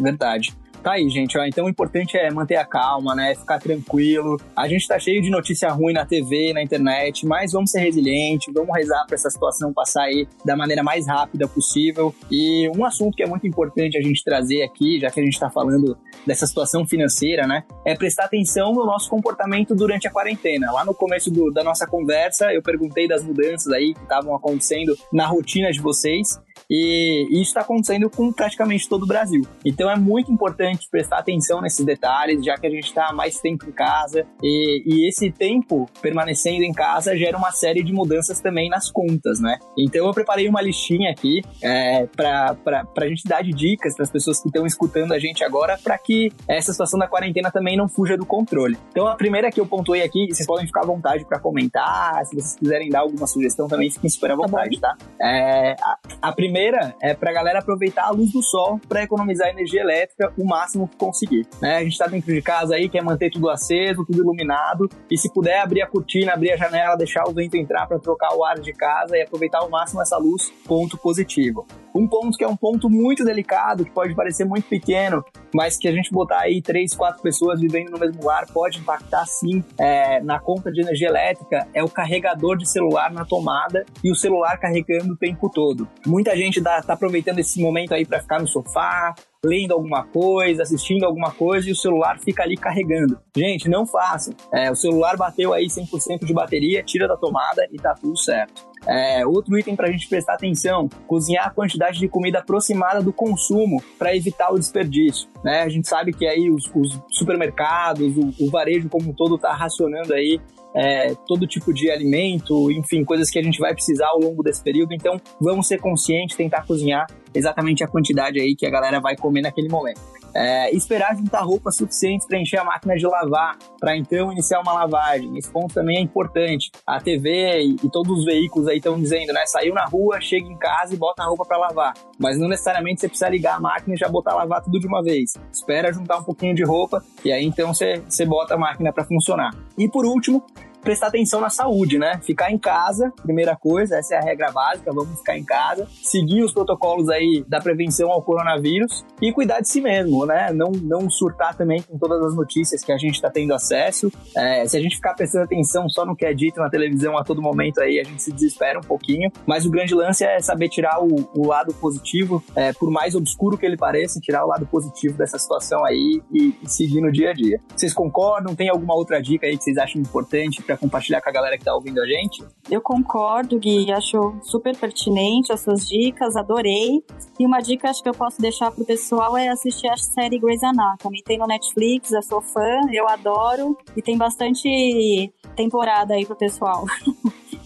Verdade. 0.00 0.52
Tá 0.82 0.92
aí, 0.92 1.08
gente. 1.10 1.36
Ó, 1.36 1.44
então 1.44 1.66
o 1.66 1.68
importante 1.68 2.16
é 2.16 2.30
manter 2.30 2.56
a 2.56 2.64
calma, 2.64 3.14
né? 3.14 3.34
Ficar 3.34 3.58
tranquilo. 3.58 4.40
A 4.56 4.66
gente 4.66 4.88
tá 4.88 4.98
cheio 4.98 5.20
de 5.20 5.28
notícia 5.28 5.70
ruim 5.70 5.92
na 5.92 6.06
TV, 6.06 6.52
na 6.54 6.62
internet, 6.62 7.26
mas 7.26 7.52
vamos 7.52 7.70
ser 7.70 7.80
resilientes, 7.80 8.52
vamos 8.52 8.74
rezar 8.74 9.04
para 9.06 9.14
essa 9.14 9.28
situação 9.28 9.72
passar 9.74 10.04
aí 10.04 10.26
da 10.44 10.56
maneira 10.56 10.82
mais 10.82 11.06
rápida 11.06 11.46
possível. 11.46 12.14
E 12.30 12.70
um 12.74 12.84
assunto 12.84 13.14
que 13.14 13.22
é 13.22 13.26
muito 13.26 13.46
importante 13.46 13.98
a 13.98 14.00
gente 14.00 14.24
trazer 14.24 14.62
aqui, 14.62 14.98
já 14.98 15.10
que 15.10 15.20
a 15.20 15.22
gente 15.22 15.38
tá 15.38 15.50
falando 15.50 15.98
dessa 16.26 16.46
situação 16.46 16.86
financeira, 16.86 17.46
né? 17.46 17.64
É 17.84 17.94
prestar 17.94 18.24
atenção 18.24 18.72
no 18.72 18.86
nosso 18.86 19.10
comportamento 19.10 19.74
durante 19.74 20.08
a 20.08 20.10
quarentena. 20.10 20.72
Lá 20.72 20.84
no 20.84 20.94
começo 20.94 21.30
do, 21.30 21.50
da 21.50 21.62
nossa 21.62 21.86
conversa, 21.86 22.52
eu 22.54 22.62
perguntei 22.62 23.06
das 23.06 23.22
mudanças 23.22 23.70
aí 23.72 23.92
que 23.92 24.02
estavam 24.02 24.34
acontecendo 24.34 24.96
na 25.12 25.26
rotina 25.26 25.70
de 25.70 25.80
vocês. 25.80 26.40
E 26.70 27.26
isso 27.32 27.50
está 27.50 27.62
acontecendo 27.62 28.08
com 28.08 28.32
praticamente 28.32 28.88
todo 28.88 29.02
o 29.02 29.06
Brasil. 29.06 29.42
Então 29.64 29.90
é 29.90 29.96
muito 29.96 30.30
importante 30.30 30.88
prestar 30.88 31.18
atenção 31.18 31.60
nesses 31.60 31.84
detalhes, 31.84 32.44
já 32.44 32.56
que 32.56 32.66
a 32.66 32.70
gente 32.70 32.84
está 32.84 33.12
mais 33.12 33.40
tempo 33.40 33.68
em 33.68 33.72
casa. 33.72 34.24
E, 34.40 34.82
e, 34.86 35.08
esse 35.08 35.32
tempo 35.32 35.88
permanecendo 36.00 36.62
em 36.62 36.72
casa 36.72 37.16
gera 37.16 37.36
uma 37.36 37.50
série 37.50 37.82
de 37.82 37.92
mudanças 37.92 38.40
também 38.40 38.68
nas 38.68 38.90
contas, 38.90 39.40
né? 39.40 39.58
Então 39.76 40.06
eu 40.06 40.12
preparei 40.12 40.48
uma 40.48 40.62
listinha 40.62 41.10
aqui 41.10 41.42
é, 41.62 42.06
para 42.06 42.56
a 42.96 43.08
gente 43.08 43.24
dar 43.26 43.42
de 43.42 43.50
dicas 43.50 43.94
para 43.96 44.04
as 44.04 44.10
pessoas 44.10 44.40
que 44.40 44.48
estão 44.48 44.64
escutando 44.64 45.12
a 45.12 45.18
gente 45.18 45.42
agora, 45.42 45.76
para 45.82 45.98
que 45.98 46.30
essa 46.46 46.70
situação 46.70 46.98
da 46.98 47.08
quarentena 47.08 47.50
também 47.50 47.76
não 47.76 47.88
fuja 47.88 48.16
do 48.16 48.24
controle. 48.24 48.78
Então 48.90 49.08
a 49.08 49.16
primeira 49.16 49.50
que 49.50 49.60
eu 49.60 49.66
pontuei 49.66 50.02
aqui, 50.02 50.28
vocês 50.30 50.46
podem 50.46 50.66
ficar 50.66 50.82
à 50.82 50.86
vontade 50.86 51.24
para 51.24 51.40
comentar, 51.40 52.24
se 52.26 52.34
vocês 52.36 52.56
quiserem 52.56 52.90
dar 52.90 53.00
alguma 53.00 53.26
sugestão 53.26 53.66
também, 53.66 53.90
fiquem 53.90 54.08
super 54.08 54.30
à 54.30 54.36
tá 54.36 54.42
vontade, 54.42 54.80
tá? 54.80 54.96
É, 55.20 55.76
a, 55.82 55.98
a 56.22 56.32
primeira 56.32 56.59
primeira 56.60 56.94
é 57.00 57.14
para 57.14 57.30
a 57.30 57.32
galera 57.32 57.58
aproveitar 57.60 58.04
a 58.04 58.10
luz 58.10 58.32
do 58.32 58.42
sol 58.42 58.78
para 58.86 59.02
economizar 59.02 59.48
energia 59.48 59.80
elétrica 59.80 60.32
o 60.36 60.44
máximo 60.44 60.86
que 60.86 60.96
conseguir. 60.96 61.46
Né? 61.60 61.78
A 61.78 61.82
gente 61.82 61.92
está 61.92 62.06
dentro 62.06 62.32
de 62.32 62.42
casa 62.42 62.74
aí, 62.74 62.88
quer 62.88 63.02
manter 63.02 63.30
tudo 63.30 63.48
aceso, 63.48 64.04
tudo 64.04 64.18
iluminado, 64.18 64.88
e 65.10 65.16
se 65.16 65.32
puder 65.32 65.60
abrir 65.60 65.80
a 65.80 65.86
cortina, 65.86 66.34
abrir 66.34 66.52
a 66.52 66.56
janela, 66.56 66.96
deixar 66.96 67.24
o 67.26 67.32
vento 67.32 67.56
entrar 67.56 67.86
para 67.86 67.98
trocar 67.98 68.34
o 68.34 68.44
ar 68.44 68.60
de 68.60 68.72
casa 68.72 69.16
e 69.16 69.22
aproveitar 69.22 69.60
ao 69.60 69.70
máximo 69.70 70.02
essa 70.02 70.18
luz, 70.18 70.52
ponto 70.66 70.98
positivo. 70.98 71.66
Um 71.94 72.06
ponto 72.06 72.36
que 72.36 72.44
é 72.44 72.48
um 72.48 72.56
ponto 72.56 72.88
muito 72.88 73.24
delicado, 73.24 73.84
que 73.84 73.90
pode 73.90 74.14
parecer 74.14 74.44
muito 74.44 74.68
pequeno, 74.68 75.24
mas 75.54 75.76
que 75.76 75.88
a 75.88 75.92
gente 75.92 76.10
botar 76.10 76.40
aí 76.40 76.62
três, 76.62 76.94
quatro 76.94 77.22
pessoas 77.22 77.60
vivendo 77.60 77.90
no 77.90 77.98
mesmo 77.98 78.24
lar 78.24 78.46
pode 78.52 78.78
impactar 78.78 79.26
sim 79.26 79.64
é, 79.78 80.20
na 80.20 80.38
conta 80.38 80.70
de 80.70 80.80
energia 80.80 81.08
elétrica, 81.08 81.66
é 81.74 81.82
o 81.82 81.88
carregador 81.88 82.56
de 82.56 82.68
celular 82.68 83.12
na 83.12 83.24
tomada 83.24 83.84
e 84.02 84.10
o 84.10 84.14
celular 84.14 84.58
carregando 84.58 85.14
o 85.14 85.16
tempo 85.16 85.50
todo. 85.50 85.88
Muita 86.06 86.36
gente 86.36 86.58
está 86.58 86.82
aproveitando 86.86 87.38
esse 87.38 87.60
momento 87.60 87.92
aí 87.92 88.06
para 88.06 88.20
ficar 88.20 88.40
no 88.40 88.46
sofá, 88.46 89.14
lendo 89.44 89.72
alguma 89.72 90.04
coisa, 90.04 90.62
assistindo 90.62 91.04
alguma 91.04 91.30
coisa 91.32 91.68
e 91.68 91.72
o 91.72 91.76
celular 91.76 92.18
fica 92.18 92.42
ali 92.42 92.56
carregando. 92.56 93.18
Gente, 93.36 93.68
não 93.68 93.86
façam. 93.86 94.34
É, 94.52 94.70
o 94.70 94.76
celular 94.76 95.16
bateu 95.16 95.52
aí 95.52 95.66
100% 95.66 96.24
de 96.24 96.32
bateria, 96.32 96.82
tira 96.82 97.08
da 97.08 97.16
tomada 97.16 97.66
e 97.72 97.76
tá 97.76 97.94
tudo 97.94 98.16
certo. 98.18 98.69
É, 98.86 99.26
outro 99.26 99.58
item 99.58 99.76
para 99.76 99.88
a 99.88 99.92
gente 99.92 100.08
prestar 100.08 100.34
atenção: 100.34 100.88
cozinhar 101.06 101.46
a 101.46 101.50
quantidade 101.50 101.98
de 101.98 102.08
comida 102.08 102.38
aproximada 102.38 103.02
do 103.02 103.12
consumo 103.12 103.82
para 103.98 104.14
evitar 104.16 104.50
o 104.52 104.58
desperdício. 104.58 105.28
Né? 105.44 105.62
A 105.62 105.68
gente 105.68 105.88
sabe 105.88 106.12
que 106.12 106.26
aí 106.26 106.50
os, 106.50 106.70
os 106.74 107.00
supermercados, 107.10 108.16
o, 108.16 108.44
o, 108.44 108.50
varejo 108.50 108.88
como 108.88 109.10
um 109.10 109.12
todo 109.12 109.36
está 109.36 109.52
racionando 109.52 110.12
aí 110.14 110.40
é, 110.74 111.14
todo 111.26 111.46
tipo 111.46 111.72
de 111.72 111.90
alimento, 111.90 112.70
enfim, 112.70 113.04
coisas 113.04 113.30
que 113.30 113.38
a 113.38 113.42
gente 113.42 113.58
vai 113.58 113.72
precisar 113.74 114.08
ao 114.08 114.20
longo 114.20 114.42
desse 114.42 114.62
período. 114.62 114.92
Então, 114.92 115.20
vamos 115.40 115.66
ser 115.66 115.78
conscientes, 115.78 116.36
tentar 116.36 116.66
cozinhar 116.66 117.06
exatamente 117.34 117.82
a 117.84 117.88
quantidade 117.88 118.40
aí 118.40 118.54
que 118.56 118.66
a 118.66 118.70
galera 118.70 119.00
vai 119.00 119.16
comer 119.16 119.42
naquele 119.42 119.68
momento. 119.68 120.00
É, 120.34 120.74
esperar 120.74 121.16
juntar 121.16 121.40
roupas 121.40 121.76
suficientes 121.76 122.26
para 122.26 122.38
encher 122.38 122.60
a 122.60 122.64
máquina 122.64 122.96
de 122.96 123.06
lavar, 123.06 123.56
para 123.78 123.96
então 123.96 124.32
iniciar 124.32 124.60
uma 124.60 124.72
lavagem. 124.72 125.36
Esse 125.36 125.50
ponto 125.50 125.74
também 125.74 125.98
é 125.98 126.00
importante. 126.00 126.70
A 126.86 127.00
TV 127.00 127.62
e, 127.62 127.76
e 127.82 127.90
todos 127.90 128.18
os 128.18 128.24
veículos 128.24 128.68
aí 128.68 128.78
estão 128.78 129.00
dizendo, 129.00 129.32
né? 129.32 129.44
Saiu 129.46 129.74
na 129.74 129.84
rua, 129.84 130.20
chega 130.20 130.46
em 130.46 130.56
casa 130.56 130.94
e 130.94 130.96
bota 130.96 131.22
a 131.22 131.26
roupa 131.26 131.44
para 131.44 131.58
lavar. 131.58 131.94
Mas 132.18 132.38
não 132.38 132.48
necessariamente 132.48 133.00
você 133.00 133.08
precisa 133.08 133.28
ligar 133.28 133.56
a 133.56 133.60
máquina 133.60 133.94
e 133.94 133.98
já 133.98 134.08
botar 134.08 134.32
a 134.32 134.36
lavar 134.36 134.62
tudo 134.62 134.78
de 134.78 134.86
uma 134.86 135.02
vez. 135.02 135.34
Espera 135.52 135.92
juntar 135.92 136.18
um 136.18 136.24
pouquinho 136.24 136.54
de 136.54 136.64
roupa 136.64 137.02
e 137.24 137.32
aí 137.32 137.44
então 137.44 137.72
você, 137.72 138.02
você 138.08 138.24
bota 138.24 138.54
a 138.54 138.58
máquina 138.58 138.92
para 138.92 139.04
funcionar. 139.04 139.54
E 139.76 139.88
por 139.88 140.04
último, 140.04 140.44
prestar 140.82 141.08
atenção 141.08 141.40
na 141.40 141.50
saúde, 141.50 141.98
né? 141.98 142.20
Ficar 142.22 142.50
em 142.50 142.58
casa, 142.58 143.12
primeira 143.22 143.56
coisa, 143.56 143.96
essa 143.96 144.14
é 144.14 144.18
a 144.18 144.22
regra 144.22 144.50
básica, 144.50 144.92
vamos 144.92 145.18
ficar 145.18 145.36
em 145.36 145.44
casa, 145.44 145.86
seguir 146.02 146.42
os 146.42 146.52
protocolos 146.52 147.08
aí 147.08 147.44
da 147.46 147.60
prevenção 147.60 148.10
ao 148.10 148.22
coronavírus 148.22 149.04
e 149.20 149.32
cuidar 149.32 149.60
de 149.60 149.68
si 149.68 149.80
mesmo, 149.80 150.26
né? 150.26 150.52
Não, 150.52 150.70
não 150.70 151.10
surtar 151.10 151.56
também 151.56 151.82
com 151.82 151.98
todas 151.98 152.22
as 152.24 152.34
notícias 152.34 152.82
que 152.82 152.92
a 152.92 152.98
gente 152.98 153.14
está 153.14 153.30
tendo 153.30 153.54
acesso. 153.54 154.10
É, 154.36 154.66
se 154.66 154.76
a 154.76 154.80
gente 154.80 154.96
ficar 154.96 155.14
prestando 155.14 155.44
atenção 155.44 155.88
só 155.88 156.04
no 156.04 156.16
que 156.16 156.24
é 156.24 156.32
dito 156.32 156.60
na 156.60 156.70
televisão 156.70 157.16
a 157.18 157.24
todo 157.24 157.42
momento 157.42 157.80
aí, 157.80 158.00
a 158.00 158.04
gente 158.04 158.22
se 158.22 158.32
desespera 158.32 158.78
um 158.78 158.82
pouquinho. 158.82 159.30
Mas 159.46 159.66
o 159.66 159.70
grande 159.70 159.94
lance 159.94 160.24
é 160.24 160.40
saber 160.40 160.68
tirar 160.68 161.02
o, 161.02 161.28
o 161.34 161.46
lado 161.46 161.74
positivo, 161.74 162.42
é, 162.54 162.72
por 162.72 162.90
mais 162.90 163.14
obscuro 163.14 163.58
que 163.58 163.66
ele 163.66 163.76
pareça, 163.76 164.20
tirar 164.20 164.44
o 164.44 164.48
lado 164.48 164.66
positivo 164.66 165.16
dessa 165.16 165.38
situação 165.38 165.84
aí 165.84 166.22
e, 166.32 166.54
e 166.62 166.68
seguir 166.68 167.00
no 167.00 167.12
dia 167.12 167.30
a 167.30 167.32
dia. 167.32 167.60
Vocês 167.76 167.92
concordam? 167.92 168.54
Tem 168.54 168.68
alguma 168.68 168.94
outra 168.94 169.20
dica 169.20 169.46
aí 169.46 169.56
que 169.56 169.64
vocês 169.64 169.76
acham 169.76 170.00
importante 170.00 170.62
para 170.70 170.76
compartilhar 170.76 171.20
com 171.20 171.28
a 171.28 171.32
galera 171.32 171.58
que 171.58 171.64
tá 171.64 171.74
ouvindo 171.74 172.00
a 172.00 172.06
gente? 172.06 172.44
Eu 172.70 172.80
concordo, 172.80 173.58
Gui, 173.58 173.90
acho 173.92 174.38
super 174.42 174.76
pertinente 174.76 175.52
as 175.52 175.60
suas 175.60 175.88
dicas, 175.88 176.36
adorei. 176.36 177.02
E 177.38 177.44
uma 177.44 177.58
dica 177.58 177.90
acho 177.90 178.00
que 178.00 178.08
eu 178.08 178.14
posso 178.14 178.40
deixar 178.40 178.70
pro 178.70 178.84
pessoal 178.84 179.36
é 179.36 179.48
assistir 179.48 179.88
a 179.88 179.96
série 179.96 180.38
Grey's 180.38 180.62
Anatomy. 180.62 181.22
Tem 181.24 181.38
no 181.38 181.46
Netflix, 181.46 182.12
eu 182.12 182.22
sou 182.22 182.40
fã, 182.40 182.80
eu 182.92 183.08
adoro 183.08 183.76
e 183.96 184.02
tem 184.02 184.16
bastante 184.16 185.32
temporada 185.56 186.14
aí 186.14 186.24
pro 186.24 186.36
pessoal. 186.36 186.84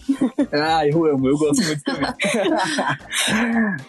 Ah, 0.51 0.87
eu 0.87 1.05
amo, 1.05 1.27
eu 1.27 1.37
gosto 1.37 1.63
muito 1.63 1.83
também. 1.83 2.07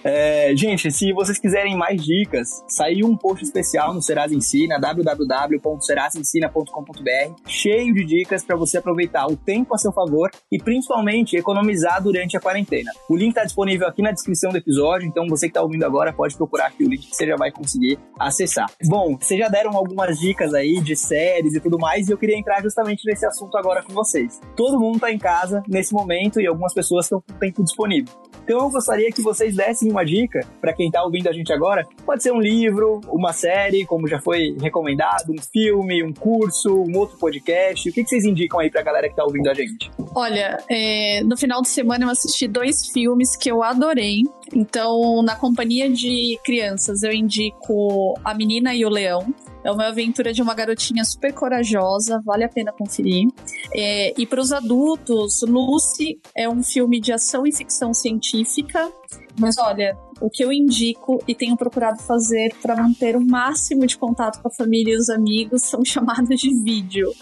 é, 0.05 0.55
gente, 0.57 0.91
se 0.91 1.13
vocês 1.13 1.39
quiserem 1.39 1.77
mais 1.77 2.03
dicas, 2.03 2.65
saiu 2.69 3.07
um 3.07 3.17
post 3.17 3.45
especial 3.45 3.95
no 3.95 4.03
Serasa 4.03 4.35
Ensina, 4.35 4.79
www.serasensina.com.br, 4.79 7.35
cheio 7.47 7.95
de 7.95 8.05
dicas 8.05 8.45
para 8.45 8.57
você 8.57 8.79
aproveitar 8.79 9.27
o 9.27 9.37
tempo 9.37 9.75
a 9.75 9.79
seu 9.79 9.93
favor 9.93 10.31
e 10.51 10.59
principalmente 10.59 11.37
economizar 11.37 12.03
durante 12.03 12.37
a 12.37 12.41
quarentena. 12.41 12.91
O 13.09 13.17
link 13.17 13.31
está 13.31 13.45
disponível 13.45 13.87
aqui 13.87 14.03
na 14.03 14.11
descrição 14.11 14.51
do 14.51 14.59
episódio, 14.59 15.07
então 15.07 15.27
você 15.29 15.47
que 15.47 15.51
está 15.51 15.63
ouvindo 15.63 15.85
agora 15.85 16.13
pode 16.13 16.37
procurar 16.37 16.67
aqui 16.67 16.85
o 16.85 16.89
link 16.89 17.07
que 17.07 17.15
você 17.15 17.27
já 17.27 17.37
vai 17.37 17.51
conseguir 17.51 17.99
acessar. 18.19 18.67
Bom, 18.85 19.17
vocês 19.17 19.39
já 19.39 19.49
deram 19.49 19.77
algumas 19.77 20.19
dicas 20.19 20.55
aí 20.55 20.81
de 20.81 20.97
séries 20.97 21.55
e 21.55 21.61
tudo 21.61 21.79
mais, 21.79 22.09
e 22.09 22.13
eu 22.13 22.19
queria 22.19 22.39
entrar 22.39 22.63
justamente 22.63 23.03
nesse 23.07 23.27
assunto 23.27 23.57
agora 23.57 23.83
com 23.83 23.93
vocês. 23.93 24.41
Todo 24.57 24.79
mundo 24.79 24.97
está 24.97 25.11
em 25.11 25.19
casa 25.19 25.63
nesse 25.69 25.93
momento 25.93 26.26
e 26.41 26.47
algumas 26.47 26.75
pessoas 26.75 27.07
estão 27.07 27.21
com 27.21 27.39
tempo 27.39 27.63
disponível. 27.63 28.13
Então 28.47 28.61
eu 28.61 28.71
gostaria 28.71 29.11
que 29.11 29.21
vocês 29.21 29.57
dessem 29.57 29.91
uma 29.91 30.05
dica 30.05 30.41
para 30.61 30.73
quem 30.73 30.87
está 30.87 31.03
ouvindo 31.03 31.29
a 31.29 31.33
gente 31.33 31.53
agora. 31.53 31.85
Pode 32.05 32.23
ser 32.23 32.33
um 32.33 32.41
livro, 32.41 33.01
uma 33.09 33.33
série, 33.33 33.85
como 33.85 34.07
já 34.07 34.21
foi 34.21 34.57
recomendado, 34.61 35.31
um 35.31 35.43
filme, 35.53 36.05
um 36.05 36.13
curso, 36.13 36.73
um 36.73 36.97
outro 36.97 37.19
podcast. 37.19 37.89
O 37.89 37.93
que, 37.93 38.05
que 38.05 38.09
vocês 38.09 38.25
indicam 38.25 38.61
aí 38.61 38.71
para 38.71 38.83
a 38.83 38.85
galera 38.85 39.09
que 39.09 39.15
está 39.15 39.25
ouvindo 39.25 39.51
a 39.51 39.55
gente? 39.55 39.91
Olha, 40.15 40.59
é, 40.71 41.25
no 41.25 41.37
final 41.37 41.61
de 41.61 41.69
semana 41.69 42.05
eu 42.05 42.11
assisti 42.11 42.47
dois 42.47 42.87
filmes 42.93 43.37
que 43.37 43.51
eu 43.51 43.65
adorei. 43.65 44.23
Então, 44.55 45.23
na 45.25 45.35
companhia 45.35 45.91
de 45.91 46.39
crianças, 46.45 47.03
eu 47.03 47.13
indico 47.13 48.15
A 48.25 48.33
Menina 48.33 48.73
e 48.75 48.85
o 48.85 48.89
Leão. 48.89 49.27
É 49.67 49.71
uma 49.73 49.89
aventura 49.89 50.33
de 50.33 50.41
uma 50.41 50.55
garotinha 50.55 51.05
super 51.05 51.35
corajosa, 51.35 52.23
vale 52.25 52.45
a 52.45 52.49
pena 52.49 52.71
conferir. 52.71 53.29
É, 53.75 54.15
e 54.17 54.25
para 54.25 54.41
os 54.41 54.53
adultos, 54.53 55.43
Lucy 55.43 56.21
é 56.37 56.49
um 56.49 56.63
filme 56.63 57.01
de 57.01 57.13
ação 57.13 57.45
e 57.45 57.53
ficção 57.53 57.93
científica. 57.93 58.89
Mas 59.37 59.59
olha, 59.59 59.99
o 60.21 60.31
que 60.31 60.45
eu 60.45 60.53
indico 60.53 61.23
e 61.27 61.35
tenho 61.35 61.57
procurado 61.57 62.03
fazer 62.03 62.55
para 62.63 62.77
manter 62.77 63.17
o 63.17 63.25
máximo 63.25 63.87
de 63.87 63.97
contato 63.97 64.41
com 64.41 64.49
a 64.49 64.51
família 64.51 64.95
e 64.95 64.97
os 64.97 65.11
amigos 65.11 65.63
são 65.63 65.85
chamadas 65.85 66.39
de 66.41 66.55
vídeo. 66.63 67.13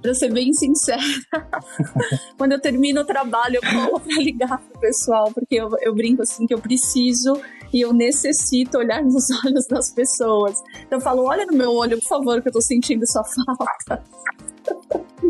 Para 0.00 0.14
ser 0.14 0.32
bem 0.32 0.52
sincera, 0.52 1.02
quando 2.38 2.52
eu 2.52 2.60
termino 2.60 3.00
o 3.00 3.04
trabalho, 3.04 3.56
eu 3.56 3.62
colo 3.62 4.00
para 4.00 4.22
ligar 4.22 4.58
pro 4.58 4.80
pessoal, 4.80 5.32
porque 5.32 5.56
eu, 5.56 5.68
eu 5.80 5.94
brinco 5.94 6.22
assim 6.22 6.46
que 6.46 6.54
eu 6.54 6.60
preciso 6.60 7.40
e 7.72 7.80
eu 7.80 7.92
necessito 7.92 8.78
olhar 8.78 9.02
nos 9.02 9.28
olhos 9.44 9.66
das 9.66 9.90
pessoas. 9.90 10.62
Então 10.86 10.98
eu 10.98 11.02
falo, 11.02 11.24
olha 11.24 11.44
no 11.46 11.56
meu 11.56 11.72
olho, 11.72 11.98
por 11.98 12.08
favor, 12.08 12.40
que 12.40 12.48
eu 12.48 12.52
tô 12.52 12.60
sentindo 12.60 13.06
sua 13.06 13.24
falta. 13.24 14.02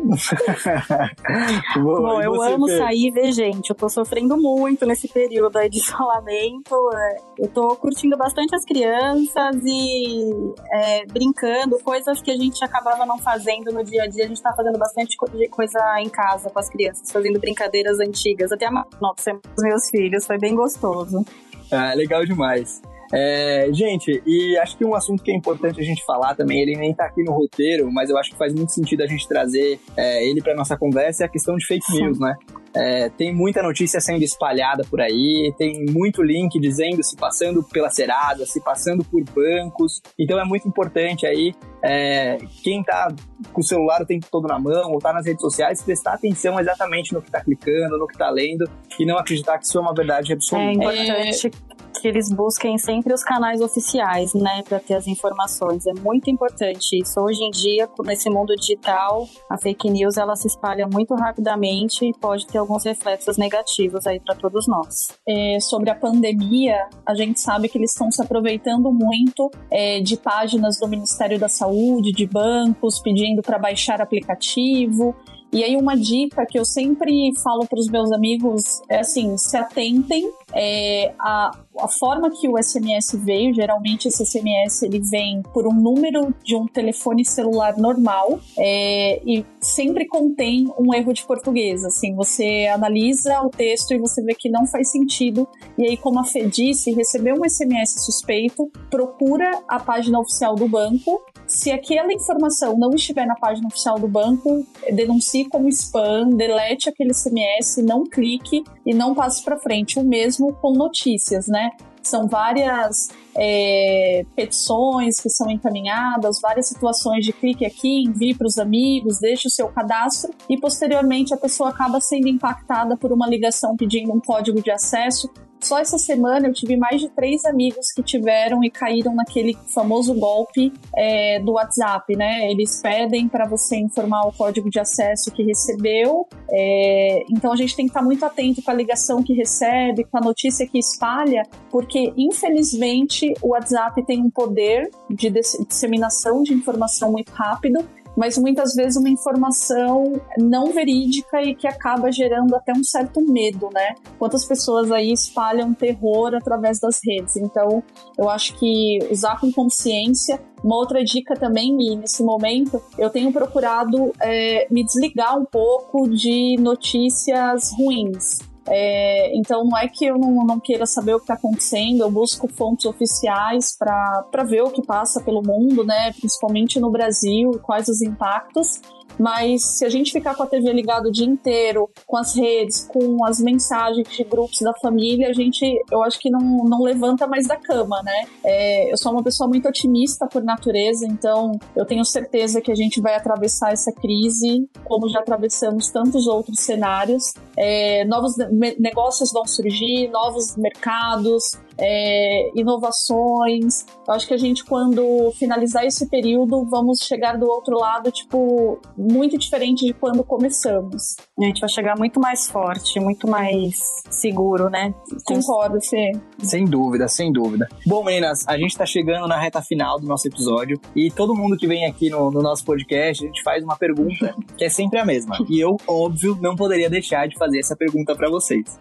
Bom, 1.77 2.23
eu 2.23 2.41
amo 2.43 2.67
fez? 2.67 2.79
sair 2.79 3.09
e 3.09 3.11
ver 3.11 3.33
gente. 3.33 3.71
Eu 3.71 3.77
tô 3.77 3.89
sofrendo 3.89 4.37
muito 4.37 4.87
nesse 4.87 5.09
período 5.09 5.57
aí 5.57 5.69
de 5.69 5.79
isolamento. 5.85 6.75
É, 6.95 7.17
eu 7.39 7.49
tô 7.49 7.77
curtindo 7.77 8.17
bastante 8.17 8.55
as 8.55 8.65
crianças 8.65 9.57
e 9.65 10.31
é, 10.73 11.07
brincando, 11.07 11.79
coisas 11.81 12.21
que 12.23 12.31
a 12.31 12.37
gente 12.37 12.65
acabava 12.65 13.05
não 13.05 13.19
fazendo 13.19 13.73
no 13.73 13.85
dia 13.85 14.05
a 14.05 14.07
dia. 14.07 14.25
A 14.25 14.29
gente 14.29 14.43
tá 14.43 14.55
fazendo 14.55 14.79
bastante 14.79 15.17
coisa 15.51 16.01
em 16.01 16.09
casa 16.09 16.49
com 16.51 16.59
as 16.59 16.69
crianças, 16.69 17.11
fazendo 17.11 17.39
brincadeiras 17.39 18.01
antigas. 18.01 18.51
Até 18.53 18.67
a 18.67 18.71
nossa, 19.01 19.33
os 19.33 19.63
meus 19.63 19.91
filhos, 19.91 20.27
foi 20.27 20.39
bem 20.39 20.55
gostoso. 20.55 21.25
Ah, 21.71 21.93
legal 21.95 22.25
demais. 22.25 22.81
É, 23.13 23.69
gente, 23.73 24.23
e 24.27 24.59
acho 24.59 24.77
que 24.77 24.85
um 24.85 24.95
assunto 24.95 25.23
que 25.23 25.31
é 25.31 25.35
importante 25.35 25.81
a 25.81 25.85
gente 25.85 26.05
falar 26.05 26.35
também, 26.35 26.61
ele 26.61 26.77
nem 26.77 26.95
tá 26.95 27.07
aqui 27.07 27.23
no 27.23 27.33
roteiro, 27.33 27.91
mas 27.91 28.11
eu 28.11 28.19
acho 28.19 28.31
que 28.31 28.37
faz 28.37 28.55
muito 28.55 28.73
sentido 28.73 29.03
a 29.03 29.07
gente 29.07 29.27
trazer 29.27 29.81
é, 29.97 30.29
ele 30.29 30.43
para 30.43 30.55
nossa 30.55 30.77
conversa, 30.77 31.25
é 31.25 31.27
a 31.27 31.29
questão 31.29 31.57
de 31.57 31.67
fake 31.67 31.93
news, 31.93 32.19
né? 32.19 32.35
É, 32.75 33.09
tem 33.09 33.35
muita 33.35 33.63
notícia 33.63 33.99
sendo 33.99 34.23
espalhada 34.23 34.85
por 34.89 35.01
aí, 35.01 35.53
tem 35.57 35.87
muito 35.91 36.23
link 36.23 36.61
dizendo 36.61 37.03
se 37.03 37.17
passando 37.17 37.63
pela 37.63 37.91
Serasa, 37.91 38.45
se 38.45 38.63
passando 38.63 39.03
por 39.05 39.23
bancos. 39.25 40.03
Então 40.19 40.39
é 40.39 40.45
muito 40.45 40.69
importante 40.69 41.27
aí 41.27 41.55
é, 41.83 42.39
quem 42.63 42.83
tá 42.83 43.09
com 43.53 43.61
o 43.61 43.65
celular 43.65 44.03
o 44.03 44.07
tempo 44.07 44.27
todo 44.31 44.47
na 44.47 44.59
mão 44.59 44.93
ou 44.93 44.99
tá 44.99 45.13
nas 45.13 45.27
redes 45.27 45.41
sociais 45.41 45.83
prestar 45.83 46.15
atenção 46.15 46.61
exatamente 46.61 47.13
no 47.13 47.23
que 47.23 47.31
tá 47.31 47.41
clicando, 47.41 47.99
no 47.99 48.07
que 48.07 48.19
tá 48.19 48.29
lendo 48.31 48.69
e 48.99 49.07
não 49.07 49.17
acreditar 49.19 49.59
que 49.59 49.65
isso 49.65 49.79
é 49.79 49.81
uma 49.81 49.95
verdade 49.95 50.33
absoluta. 50.33 50.69
É 50.69 50.73
importante 50.73 51.51
que 51.99 52.09
eles 52.09 52.31
busquem 52.31 52.79
sempre 52.79 53.13
os 53.13 53.23
canais 53.23 53.61
oficiais, 53.61 54.35
né, 54.35 54.63
para 54.69 54.79
ter 54.81 54.95
as 54.95 55.07
informações. 55.07 55.87
É 55.87 55.93
muito 56.01 56.31
importante 56.31 56.99
isso. 57.01 57.21
Hoje 57.21 57.43
em 57.43 57.51
dia, 57.51 57.89
nesse 58.05 58.31
mundo 58.31 58.55
digital, 58.57 59.27
a 59.51 59.59
fake 59.59 59.91
news 59.91 60.17
ela 60.17 60.37
se 60.37 60.47
espalha 60.47 60.87
muito 60.87 61.15
rapidamente 61.15 62.05
e 62.05 62.13
pode 62.13 62.47
ter 62.47 62.59
alguns 62.59 62.85
reflexos 62.85 63.37
negativos 63.37 64.07
aí 64.07 64.21
para 64.21 64.35
todos 64.35 64.67
nós. 64.67 65.09
É, 65.29 65.59
sobre 65.61 65.91
a 65.91 65.95
pandemia, 65.95 66.89
a 67.07 67.15
gente 67.15 67.41
sabe 67.41 67.69
que 67.69 67.79
eles 67.79 67.91
estão 67.91 68.11
se 68.11 68.23
aproveitando 68.23 68.93
muito 68.93 69.51
é, 69.71 70.01
de 70.01 70.17
páginas 70.17 70.79
do 70.79 70.89
Ministério 70.89 71.39
da 71.39 71.49
Saúde, 71.49 72.13
de 72.13 72.27
bancos, 72.27 73.01
pedindo 73.01 73.43
para 73.43 73.59
baixar 73.59 74.01
aplicativo. 74.01 75.15
E 75.51 75.65
aí, 75.65 75.77
uma 75.77 75.97
dica 75.97 76.45
que 76.45 76.59
eu 76.59 76.65
sempre 76.65 77.33
falo 77.43 77.67
para 77.67 77.79
os 77.79 77.89
meus 77.89 78.13
amigos 78.13 78.83
é 78.89 79.01
assim: 79.01 79.37
se 79.39 79.57
atentem 79.57 80.31
é, 80.55 81.15
a, 81.19 81.51
a 81.79 81.89
forma 81.89 82.31
que 82.31 82.49
o 82.49 82.57
SMS 82.57 83.15
veio, 83.15 83.55
geralmente 83.55 84.09
esse 84.09 84.25
SMS 84.25 84.83
ele 84.83 85.01
vem 85.01 85.43
por 85.53 85.67
um 85.67 85.75
número 85.75 86.35
de 86.43 86.57
um 86.57 86.67
telefone 86.67 87.25
celular 87.25 87.77
normal 87.77 88.41
é, 88.59 89.21
e 89.25 89.45
sempre 89.61 90.07
contém 90.07 90.67
um 90.79 90.95
erro 90.95 91.13
de 91.13 91.25
português. 91.25 91.85
Assim, 91.85 92.15
você 92.15 92.67
analisa 92.73 93.41
o 93.43 93.51
texto 93.51 93.93
e 93.93 93.99
você 93.99 94.23
vê 94.23 94.35
que 94.35 94.49
não 94.49 94.67
faz 94.67 94.91
sentido. 94.91 95.47
E 95.77 95.87
aí, 95.87 95.97
como 95.97 96.21
a 96.21 96.25
Fê 96.25 96.47
disse, 96.47 96.93
recebeu 96.93 97.37
um 97.37 97.49
SMS 97.49 98.05
suspeito, 98.05 98.71
procura 98.91 99.63
a 99.69 99.79
página 99.79 100.19
oficial 100.19 100.55
do 100.55 100.69
banco. 100.69 101.23
Se 101.47 101.71
aquela 101.71 102.13
informação 102.13 102.77
não 102.79 102.91
estiver 102.91 103.27
na 103.27 103.35
página 103.35 103.69
oficial 103.69 103.99
do 103.99 104.07
banco, 104.07 104.67
denuncie 104.93 105.49
como 105.49 105.69
spam, 105.69 106.31
delete 106.31 106.89
aquele 106.91 107.15
SMS, 107.15 107.79
não 107.79 108.05
clique 108.05 108.63
e 108.85 108.93
não 108.93 109.15
passe 109.15 109.43
para 109.43 109.59
frente. 109.59 109.99
O 109.99 110.05
mesmo 110.05 110.38
mesmo 110.39 110.55
com 110.55 110.73
notícias, 110.73 111.47
né? 111.49 111.71
São 112.03 112.27
várias 112.27 113.09
é, 113.37 114.25
petições 114.35 115.21
que 115.21 115.29
são 115.29 115.51
encaminhadas, 115.51 116.41
várias 116.41 116.69
situações 116.69 117.25
de 117.25 117.33
clique 117.33 117.67
aqui, 117.67 118.05
envie 118.05 118.35
para 118.35 118.47
os 118.47 118.57
amigos, 118.57 119.19
deixe 119.21 119.49
o 119.49 119.51
seu 119.51 119.69
cadastro 119.69 120.33
e 120.49 120.59
posteriormente 120.59 121.35
a 121.35 121.37
pessoa 121.37 121.71
acaba 121.71 122.01
sendo 122.01 122.29
impactada 122.29 122.97
por 122.97 123.13
uma 123.13 123.29
ligação 123.29 123.77
pedindo 123.77 124.13
um 124.13 124.21
código 124.21 124.63
de 124.63 124.71
acesso. 124.71 125.29
Só 125.61 125.79
essa 125.79 125.99
semana 125.99 126.49
eu 126.49 126.53
tive 126.53 126.77
mais 126.77 127.01
de 127.01 127.09
três 127.09 127.45
amigos 127.45 127.93
que 127.93 128.03
tiveram 128.03 128.63
e 128.63 128.71
caíram 128.71 129.15
naquele 129.15 129.57
famoso 129.75 130.15
golpe 130.15 130.73
é, 130.97 131.41
do 131.41 131.53
WhatsApp, 131.53 132.17
né? 132.17 132.51
Eles 132.51 132.81
pedem 132.81 133.29
para 133.29 133.47
você 133.47 133.77
informar 133.77 134.27
o 134.27 134.33
código 134.33 134.71
de 134.71 134.79
acesso 134.79 135.31
que 135.31 135.43
recebeu. 135.43 136.27
É, 136.51 137.25
então 137.31 137.53
a 137.53 137.57
gente 137.57 137.75
tem 137.75 137.87
que 137.87 137.91
estar 137.91 138.03
muito 138.03 138.25
atento 138.25 138.63
com 138.63 138.71
a 138.71 138.75
ligação 138.75 139.23
que 139.23 139.35
recebe, 139.35 140.05
com 140.05 140.19
a 140.19 140.21
notícia 140.21 140.67
que 140.67 140.79
espalha, 140.79 141.43
porque 141.71 142.13
infelizmente 142.17 143.35
o 143.43 143.49
WhatsApp 143.49 144.05
tem 144.07 144.23
um 144.23 144.31
poder 144.31 144.91
de 145.11 145.31
disseminação 145.31 146.43
de 146.43 146.55
informação 146.55 147.13
muito 147.13 147.31
rápido 147.31 147.85
mas 148.17 148.37
muitas 148.39 148.75
vezes 148.75 148.97
uma 148.97 149.09
informação 149.09 150.21
não 150.39 150.73
verídica 150.73 151.43
e 151.43 151.55
que 151.55 151.67
acaba 151.67 152.11
gerando 152.11 152.55
até 152.55 152.73
um 152.73 152.83
certo 152.83 153.21
medo, 153.21 153.69
né? 153.73 153.95
Quantas 154.19 154.45
pessoas 154.45 154.91
aí 154.91 155.13
espalham 155.13 155.73
terror 155.75 156.35
através 156.35 156.79
das 156.81 157.01
redes. 157.05 157.37
Então, 157.37 157.83
eu 158.17 158.29
acho 158.29 158.59
que 158.59 158.99
usar 159.11 159.41
com 159.41 159.53
consciência. 159.53 160.41
Uma 160.63 160.77
outra 160.77 161.05
dica 161.05 161.35
também, 161.35 161.75
nesse 161.97 162.23
momento, 162.23 162.83
eu 162.99 163.11
tenho 163.11 163.33
procurado 163.33 164.13
é, 164.21 164.67
me 164.71 164.85
desligar 164.85 165.39
um 165.39 165.45
pouco 165.45 166.09
de 166.09 166.57
notícias 166.59 167.73
ruins. 167.79 168.41
É, 168.71 169.37
então 169.37 169.65
não 169.65 169.77
é 169.77 169.89
que 169.89 170.05
eu 170.05 170.19
não, 170.19 170.45
não 170.45 170.61
queira 170.61 170.87
saber 170.87 171.15
o 171.15 171.19
que 171.19 171.25
está 171.25 171.35
acontecendo, 171.35 172.03
eu 172.03 172.11
busco 172.11 172.49
fontes 172.49 172.85
oficiais 172.85 173.77
para 173.77 174.45
ver 174.45 174.63
o 174.63 174.71
que 174.71 174.83
passa 174.83 175.21
pelo 175.21 175.43
mundo, 175.43 175.85
né? 175.85 176.13
Principalmente 176.13 176.79
no 176.79 176.91
Brasil, 176.91 177.59
quais 177.63 177.89
os 177.89 178.03
impactos. 178.03 178.81
Mas 179.19 179.79
se 179.79 179.85
a 179.85 179.89
gente 179.89 180.13
ficar 180.13 180.35
com 180.35 180.43
a 180.43 180.47
TV 180.47 180.73
ligada 180.73 181.09
o 181.09 181.13
dia 181.13 181.27
inteiro, 181.27 181.91
com 182.07 182.17
as 182.17 182.37
redes, 182.37 182.87
com 182.87 183.25
as 183.25 183.41
mensagens 183.41 184.09
de 184.09 184.25
grupos 184.25 184.59
da 184.61 184.73
família, 184.81 185.29
a 185.29 185.33
gente, 185.33 185.65
eu 185.91 186.03
acho 186.03 186.19
que 186.19 186.31
não, 186.31 186.65
não 186.65 186.83
levanta 186.83 187.27
mais 187.27 187.47
da 187.47 187.57
cama, 187.57 188.01
né? 188.03 188.27
É, 188.45 188.93
eu 188.93 188.97
sou 188.97 189.13
uma 189.13 189.23
pessoa 189.23 189.49
muito 189.49 189.69
otimista 189.69 190.27
por 190.27 190.43
natureza, 190.43 191.07
então 191.07 191.53
eu 191.75 191.85
tenho 191.85 192.05
certeza 192.05 192.61
que 192.61 192.71
a 192.71 192.75
gente 192.75 193.01
vai 193.01 193.15
atravessar 193.15 193.73
essa 193.73 193.93
crise, 193.93 194.69
como 194.85 195.09
já 195.09 195.21
atravessamos 195.21 195.91
tantos 195.91 196.27
outros 196.27 196.61
cenários. 196.61 197.33
É, 197.57 198.05
novos 198.05 198.35
negócios 198.79 199.33
vão 199.33 199.47
surgir, 199.47 200.09
novos 200.09 200.57
mercados, 200.57 201.59
é, 201.79 202.51
inovações. 202.55 203.87
Eu 204.07 204.15
acho 204.15 204.27
que 204.27 204.35
a 204.35 204.39
gente, 204.39 204.65
quando 204.65 205.33
finalizar 205.39 205.85
esse 205.85 206.09
período, 206.09 206.65
vamos 206.65 206.99
chegar 207.03 207.39
do 207.39 207.47
outro 207.47 207.79
lado, 207.79 208.11
tipo, 208.11 208.81
muito 208.97 209.39
diferente 209.39 209.87
de 209.87 209.93
quando 209.93 210.25
começamos. 210.25 211.17
A 211.39 211.45
gente 211.45 211.61
vai 211.61 211.69
chegar 211.69 211.97
muito 211.97 212.21
mais 212.21 212.49
forte, 212.49 212.99
muito 212.99 213.29
mais 213.29 213.77
seguro, 214.11 214.69
né? 214.69 214.93
Concordo, 215.25 215.79
Fê. 215.81 216.13
Sem 216.39 216.65
dúvida, 216.65 217.07
sem 217.09 217.33
dúvida. 217.33 217.69
Bom, 217.87 218.05
meninas, 218.05 218.47
a 218.49 218.57
gente 218.57 218.77
tá 218.77 218.85
chegando 218.85 219.27
na 219.29 219.39
reta 219.39 219.63
final 219.63 220.01
do 220.01 220.07
nosso 220.07 220.27
episódio 220.27 220.81
e 220.95 221.11
todo 221.11 221.35
mundo 221.35 221.57
que 221.57 221.67
vem 221.67 221.87
aqui 221.87 222.11
no, 222.11 222.31
no 222.31 222.43
nosso 222.43 222.65
podcast, 222.65 223.25
a 223.25 223.27
gente 223.27 223.43
faz 223.43 223.63
uma 223.63 223.77
pergunta 223.77 224.35
que 224.57 224.65
é 224.65 224.69
sempre 224.69 224.99
a 224.99 225.05
mesma. 225.05 225.37
E 225.49 225.61
eu, 225.61 225.77
óbvio, 225.87 226.37
não 226.41 226.57
poderia 226.57 226.91
deixar 226.91 227.29
de 227.29 227.37
fazer 227.37 227.61
essa 227.61 227.77
pergunta 227.77 228.15
para 228.15 228.29
vocês. 228.29 228.79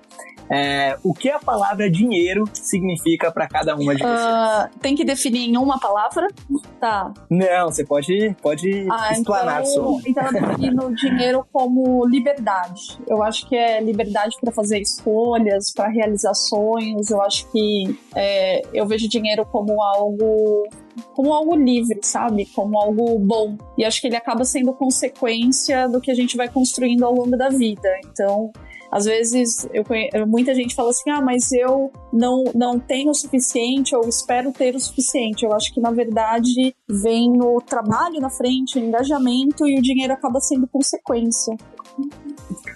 É, 0.50 0.98
o 1.04 1.14
que 1.14 1.30
a 1.30 1.40
palavra 1.40 1.90
dinheiro 1.90 2.46
significa 2.54 3.32
para 3.32 3.48
cada 3.48 3.76
uma 3.76 3.96
de 3.96 4.02
vocês? 4.02 4.22
Uh, 4.22 4.80
tem 4.80 4.96
que 4.96 5.04
definir 5.04 5.50
em 5.50 5.58
uma 5.58 5.80
palavra? 5.80 6.28
Tá. 6.80 7.14
Não, 7.30 7.66
você 7.70 7.86
pode, 7.86 8.36
pode 8.42 8.88
ah, 8.90 9.12
explanar 9.12 9.64
então, 9.64 10.02
Então 10.06 10.26
eu 10.26 10.32
defino 10.32 10.96
dinheiro 10.96 11.46
como 11.52 12.06
liberdade. 12.08 12.98
Eu 13.08 13.22
acho 13.24 13.48
que 13.48 13.56
é 13.56 13.82
liberdade 13.82 14.36
para 14.40 14.52
fazer 14.52 14.80
escolhas, 14.80 15.72
para 15.74 15.90
realizar 15.90 16.34
sonhos. 16.34 17.10
Eu 17.10 17.22
acho 17.22 17.50
que 17.52 18.00
é, 18.16 18.62
eu 18.74 18.86
vejo 18.86 19.10
dinheiro 19.10 19.46
como 19.46 19.82
algo 19.82 20.68
como 21.14 21.34
algo 21.34 21.56
livre, 21.56 22.00
sabe? 22.02 22.46
Como 22.48 22.80
algo 22.80 23.20
bom. 23.20 23.56
E 23.78 23.86
acho 23.86 24.02
que 24.02 24.08
ele 24.08 24.16
acaba 24.16 24.44
sendo 24.44 24.74
consequência 24.74 25.88
do 25.88 26.02
que 26.02 26.12
a 26.12 26.16
gente 26.16 26.36
vai 26.36 26.50
construindo 26.50 27.04
ao 27.04 27.14
longo 27.14 27.38
da 27.38 27.50
vida. 27.50 27.90
Então, 28.06 28.52
às 28.92 29.06
vezes, 29.06 29.68
eu 29.74 29.84
muita 30.28 30.54
gente 30.54 30.76
fala 30.76 30.90
assim: 30.90 31.10
ah, 31.10 31.22
mas 31.22 31.52
eu 31.52 31.92
não, 32.12 32.44
não 32.56 32.80
tenho 32.80 33.10
o 33.10 33.16
suficiente 33.16 33.96
ou 33.96 34.08
espero 34.08 34.52
ter 34.52 34.76
o 34.76 34.80
suficiente. 34.80 35.46
Eu 35.46 35.54
acho 35.54 35.74
que, 35.74 35.82
na 35.82 35.92
verdade, 35.92 36.76
vem 36.88 37.42
o 37.42 37.62
trabalho 37.62 38.20
na 38.20 38.30
frente, 38.30 38.78
o 38.78 38.84
engajamento 38.84 39.68
e 39.68 39.78
o 39.78 39.82
dinheiro 39.82 40.14
acaba 40.14 40.40
sendo 40.40 40.68
consequência. 40.68 41.56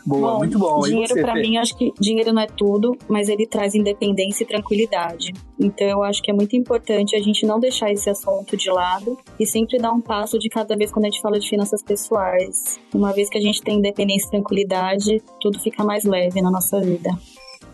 Boa, 0.06 0.34
bom, 0.34 0.38
muito 0.40 0.58
bom. 0.58 0.80
Dinheiro 0.82 1.14
para 1.16 1.36
mim, 1.36 1.58
acho 1.58 1.78
que 1.78 1.92
dinheiro 2.00 2.34
não 2.34 2.42
é 2.42 2.48
tudo, 2.48 2.98
mas 3.08 3.30
ele 3.30 3.46
traz 3.46 3.76
independência 3.76 4.44
e 4.44 4.48
tranquilidade. 4.48 5.34
Então 5.60 5.88
eu 5.88 6.04
acho 6.04 6.22
que 6.22 6.32
é 6.32 6.34
muito 6.34 6.56
importante 6.56 7.16
a 7.16 7.22
gente 7.22 7.46
não 7.46 7.60
deixar 7.60 7.92
esse 7.92 8.10
assunto 8.10 8.58
de 8.58 8.70
lado 8.70 9.18
e 9.40 9.46
sempre 9.46 9.78
dar 9.78 9.92
um 9.92 10.02
passo 10.02 10.40
de 10.40 10.50
cada 10.50 10.76
vez 10.76 10.92
quando 10.92 11.06
a 11.06 11.10
gente 11.10 11.22
fala 11.22 11.40
de 11.40 11.48
finanças 11.48 11.84
pessoais. 11.84 12.80
Uma 12.94 13.14
vez 13.14 13.30
que 13.30 13.38
a 13.38 13.42
gente 13.42 13.62
tem 13.62 13.78
independência 13.78 14.28
e 14.28 14.32
tranquilidade, 14.32 15.22
tudo 15.40 15.60
fica 15.60 15.84
mais 15.84 16.04
leve 16.04 16.42
na 16.42 16.50
nossa 16.50 16.80
vida. 16.80 17.10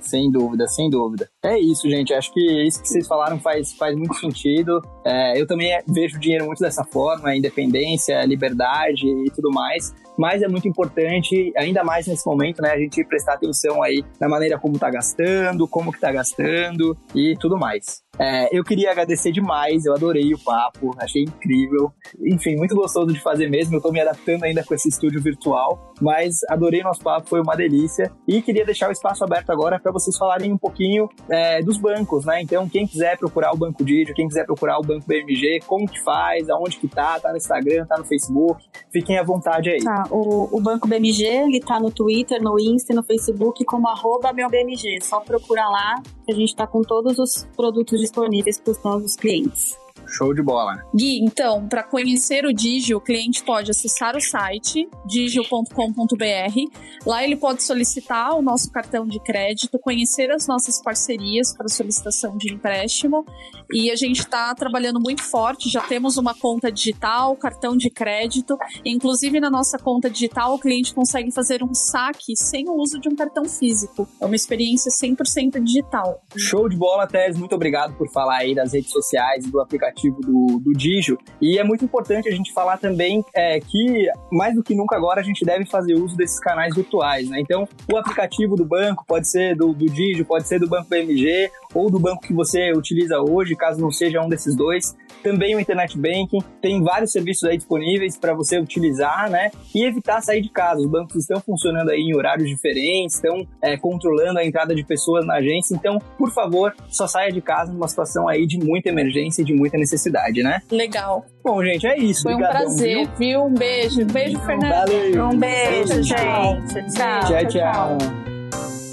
Sem 0.02 0.32
dúvida, 0.32 0.68
sem 0.68 0.90
dúvida. 0.90 1.30
É 1.44 1.60
isso, 1.60 1.90
gente. 1.90 2.14
Acho 2.14 2.34
que 2.34 2.40
isso 2.66 2.82
que 2.82 2.88
vocês 2.88 3.08
falaram 3.08 3.40
faz, 3.40 3.74
faz 3.74 3.96
muito 3.96 4.14
sentido. 4.16 4.82
É, 5.06 5.40
eu 5.40 5.46
também 5.46 5.78
vejo 5.88 6.18
o 6.18 6.20
dinheiro 6.20 6.46
muito 6.46 6.60
dessa 6.60 6.84
forma, 6.84 7.36
independência, 7.36 8.24
liberdade 8.24 9.06
e 9.06 9.30
tudo 9.32 9.50
mais 9.52 9.94
mas 10.18 10.42
é 10.42 10.48
muito 10.48 10.68
importante, 10.68 11.52
ainda 11.56 11.84
mais 11.84 12.08
nesse 12.08 12.26
momento, 12.26 12.62
né, 12.62 12.72
a 12.72 12.78
gente 12.78 13.04
prestar 13.06 13.34
atenção 13.34 13.84
aí 13.84 14.04
na 14.20 14.28
maneira 14.28 14.58
como 14.58 14.80
tá 14.80 14.90
gastando, 14.90 15.68
como 15.68 15.92
que 15.92 16.00
tá 16.00 16.12
gastando 16.12 16.98
e 17.14 17.36
tudo 17.40 17.58
mais. 17.58 18.07
É, 18.20 18.50
eu 18.58 18.64
queria 18.64 18.92
agradecer 18.92 19.32
demais, 19.32 19.86
eu 19.86 19.94
adorei 19.94 20.34
o 20.34 20.40
papo, 20.40 20.92
achei 21.00 21.24
incrível. 21.24 21.92
Enfim, 22.26 22.56
muito 22.56 22.76
gostoso 22.76 23.14
de 23.14 23.22
fazer 23.22 23.50
mesmo. 23.50 23.76
Eu 23.76 23.82
tô 23.82 23.92
me 23.92 24.02
adaptando 24.02 24.44
ainda 24.44 24.64
com 24.64 24.74
esse 24.74 24.90
estúdio 24.90 25.22
virtual, 25.22 25.94
mas 26.02 26.40
adorei 26.50 26.82
nosso 26.82 27.02
papo, 27.02 27.30
foi 27.30 27.42
uma 27.42 27.56
delícia. 27.56 28.12
E 28.28 28.42
queria 28.42 28.66
deixar 28.66 28.90
o 28.90 28.92
espaço 28.92 29.24
aberto 29.24 29.52
agora 29.52 29.80
para 29.80 29.92
vocês 29.92 30.18
falarem 30.18 30.52
um 30.52 30.58
pouquinho 30.58 31.08
é, 31.30 31.62
dos 31.62 31.78
bancos, 31.78 32.26
né? 32.26 32.42
Então, 32.42 32.68
quem 32.68 32.88
quiser 32.88 33.18
procurar 33.18 33.52
o 33.54 33.58
Banco 33.58 33.84
Didio, 33.84 34.16
quem 34.16 34.28
quiser 34.28 34.46
procurar 34.46 34.80
o 34.80 34.82
Banco 34.82 35.06
BMG, 35.08 35.60
como 35.68 35.88
que 35.88 36.02
faz, 36.04 36.50
aonde 36.50 36.78
que 36.78 36.88
tá, 36.88 37.20
tá 37.20 37.32
no 37.32 37.38
Instagram, 37.38 37.86
tá 37.86 37.98
no 37.98 38.06
Facebook, 38.06 38.64
fiquem 38.92 39.18
à 39.18 39.24
vontade 39.24 39.70
aí. 39.70 39.84
Tá, 39.84 40.06
o, 40.10 40.58
o 40.58 40.62
Banco 40.62 40.88
BMG, 40.88 41.26
ele 41.26 41.60
tá 41.60 41.80
no 41.80 41.92
Twitter, 41.92 42.42
no 42.42 42.60
Insta 42.60 42.94
no 42.94 43.04
Facebook 43.04 43.64
como 43.66 43.88
arroba 43.88 44.34
meu 44.34 44.50
BMG. 44.50 45.00
Só 45.02 45.20
procurar 45.20 45.70
lá, 45.70 45.96
a 46.30 46.34
gente 46.34 46.56
tá 46.56 46.68
com 46.68 46.82
todos 46.82 47.18
os 47.20 47.48
produtos 47.56 48.00
disponíveis 48.00 48.60
para 48.60 48.72
os 48.72 48.84
novos 48.84 49.16
clientes. 49.16 49.78
Show 50.08 50.34
de 50.34 50.42
bola. 50.42 50.84
Gui, 50.96 51.20
então, 51.20 51.68
para 51.68 51.84
conhecer 51.84 52.46
o 52.46 52.54
Digio, 52.54 52.98
o 52.98 53.02
cliente 53.02 53.44
pode 53.44 53.72
acessar 53.72 54.16
o 54.16 54.22
site 54.22 54.90
digio.com.br. 55.06 57.06
Lá 57.06 57.24
ele 57.24 57.36
pode 57.36 57.64
solicitar 57.64 58.36
o 58.36 58.42
nosso 58.42 58.72
cartão 58.72 59.06
de 59.06 59.20
crédito, 59.20 59.78
conhecer 59.80 60.32
as 60.32 60.48
nossas 60.48 60.82
parcerias 60.82 61.56
para 61.56 61.68
solicitação 61.68 62.38
de 62.38 62.54
empréstimo. 62.54 63.26
E 63.74 63.92
a 63.92 63.96
gente 63.96 64.20
está 64.20 64.54
trabalhando 64.56 65.00
muito 65.00 65.24
forte, 65.24 65.70
já 65.70 65.82
temos 65.82 66.18
uma 66.18 66.34
conta 66.34 66.72
digital, 66.72 67.36
cartão 67.36 67.76
de 67.76 67.90
crédito. 67.90 68.58
Inclusive, 68.86 69.40
na 69.40 69.50
nossa 69.50 69.78
conta 69.78 70.10
digital, 70.10 70.56
o 70.56 70.60
cliente 70.60 70.94
consegue 70.94 71.32
fazer 71.32 71.64
um 71.64 71.74
saque 71.74 72.36
sem 72.36 72.68
o 72.68 72.74
uso 72.74 73.00
de 73.00 73.10
um 73.10 73.16
cartão 73.16 73.46
físico. 73.46 74.08
É 74.22 74.26
uma 74.26 74.36
experiência 74.36 74.92
100% 74.92 75.62
digital. 75.64 76.22
Show 76.36 76.70
de 76.70 76.76
bola, 76.76 77.08
Tess. 77.08 77.38
Muito 77.38 77.56
obrigado 77.56 77.96
por 77.98 78.10
falar 78.12 78.38
aí 78.38 78.54
das 78.56 78.74
redes 78.74 78.92
sociais 78.92 79.46
e 79.46 79.52
do 79.52 79.60
aplicativo 79.60 79.88
aplicativo 79.88 80.20
do, 80.22 80.60
do 80.60 80.74
Digio. 80.74 81.18
E 81.42 81.58
é 81.58 81.64
muito 81.64 81.86
importante 81.86 82.28
a 82.28 82.32
gente 82.32 82.52
falar 82.54 82.78
também 82.78 83.24
é, 83.36 83.60
que, 83.60 84.08
mais 84.32 84.56
do 84.56 84.64
que 84.64 84.76
nunca 84.76 84.96
agora, 84.96 85.22
a 85.22 85.24
gente 85.24 85.46
deve 85.46 85.66
fazer 85.66 85.96
uso 85.96 86.16
desses 86.16 86.40
canais 86.40 86.76
virtuais, 86.76 87.30
né? 87.30 87.40
Então, 87.40 87.68
o 87.92 87.98
aplicativo 87.98 88.56
do 88.56 88.66
banco 88.66 89.06
pode 89.08 89.30
ser 89.30 89.56
do, 89.56 89.74
do 89.74 89.86
Digio, 89.86 90.26
pode 90.26 90.48
ser 90.48 90.60
do 90.60 90.68
Banco 90.68 90.90
BMG 90.90 91.50
ou 91.74 91.90
do 91.90 92.00
banco 92.00 92.22
que 92.22 92.34
você 92.34 92.72
utiliza 92.74 93.20
hoje, 93.20 93.56
caso 93.56 93.80
não 93.82 93.92
seja 93.92 94.22
um 94.22 94.30
desses 94.30 94.56
dois. 94.56 94.96
Também 95.24 95.56
o 95.56 95.60
Internet 95.60 95.98
Banking, 95.98 96.40
tem 96.62 96.82
vários 96.82 97.12
serviços 97.12 97.44
aí 97.44 97.58
disponíveis 97.58 98.18
para 98.18 98.34
você 98.34 98.60
utilizar, 98.60 99.30
né? 99.30 99.52
E 99.74 99.86
evitar 99.86 100.22
sair 100.22 100.42
de 100.42 100.50
casa. 100.50 100.80
Os 100.80 100.88
bancos 100.88 101.16
estão 101.16 101.42
funcionando 101.42 101.90
aí 101.90 102.00
em 102.00 102.16
horários 102.16 102.48
diferentes, 102.48 103.16
estão 103.16 103.46
é, 103.62 103.78
controlando 103.78 104.40
a 104.40 104.46
entrada 104.46 104.74
de 104.74 104.84
pessoas 104.84 105.26
na 105.26 105.36
agência. 105.36 105.76
Então, 105.76 106.00
por 106.18 106.32
favor, 106.32 106.74
só 106.88 107.08
saia 107.08 107.32
de 107.32 107.42
casa 107.42 107.72
numa 107.72 107.88
situação 107.88 108.28
aí 108.28 108.46
de 108.46 108.58
muita 108.58 108.90
emergência 108.90 109.42
e 109.42 109.46
de 109.46 109.54
muita 109.54 109.78
necessidade, 109.78 110.44
né? 110.44 110.62
Legal. 110.72 111.26
Bom, 111.44 111.64
gente, 111.64 111.88
é 111.88 111.98
isso. 111.98 112.24
Foi 112.24 112.34
Obrigadão, 112.34 112.62
um 112.62 112.66
prazer, 112.66 113.08
viu? 113.08 113.18
viu? 113.18 113.44
Um 113.46 113.54
beijo. 113.54 114.06
Beijo, 114.06 114.40
Fernando. 114.40 114.72
Valeu. 114.72 115.26
Um 115.26 115.40
beijo, 115.40 115.94
beijo 115.94 116.04
gente. 116.04 116.16
Tchau, 116.16 116.58
tchau. 116.92 117.48
tchau. 117.48 117.98
tchau. 117.98 118.87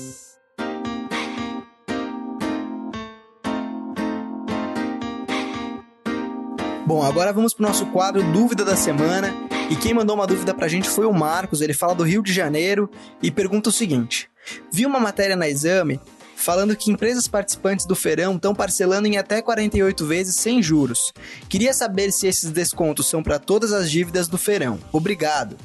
Bom, 6.86 7.02
agora 7.02 7.32
vamos 7.32 7.54
para 7.54 7.64
o 7.64 7.66
nosso 7.66 7.86
quadro 7.86 8.22
Dúvida 8.30 8.62
da 8.62 8.76
Semana. 8.76 9.32
E 9.70 9.76
quem 9.76 9.94
mandou 9.94 10.14
uma 10.14 10.26
dúvida 10.26 10.52
para 10.52 10.66
a 10.66 10.68
gente 10.68 10.86
foi 10.86 11.06
o 11.06 11.14
Marcos. 11.14 11.62
Ele 11.62 11.72
fala 11.72 11.94
do 11.94 12.02
Rio 12.02 12.22
de 12.22 12.30
Janeiro 12.30 12.90
e 13.22 13.30
pergunta 13.30 13.70
o 13.70 13.72
seguinte: 13.72 14.28
Vi 14.70 14.84
uma 14.84 15.00
matéria 15.00 15.34
na 15.34 15.48
exame 15.48 15.98
falando 16.36 16.76
que 16.76 16.90
empresas 16.90 17.26
participantes 17.26 17.86
do 17.86 17.96
feirão 17.96 18.36
estão 18.36 18.54
parcelando 18.54 19.08
em 19.08 19.16
até 19.16 19.40
48 19.40 20.04
vezes 20.04 20.36
sem 20.36 20.62
juros. 20.62 21.10
Queria 21.48 21.72
saber 21.72 22.12
se 22.12 22.26
esses 22.26 22.50
descontos 22.50 23.08
são 23.08 23.22
para 23.22 23.38
todas 23.38 23.72
as 23.72 23.90
dívidas 23.90 24.28
do 24.28 24.36
feirão. 24.36 24.78
Obrigado. 24.92 25.56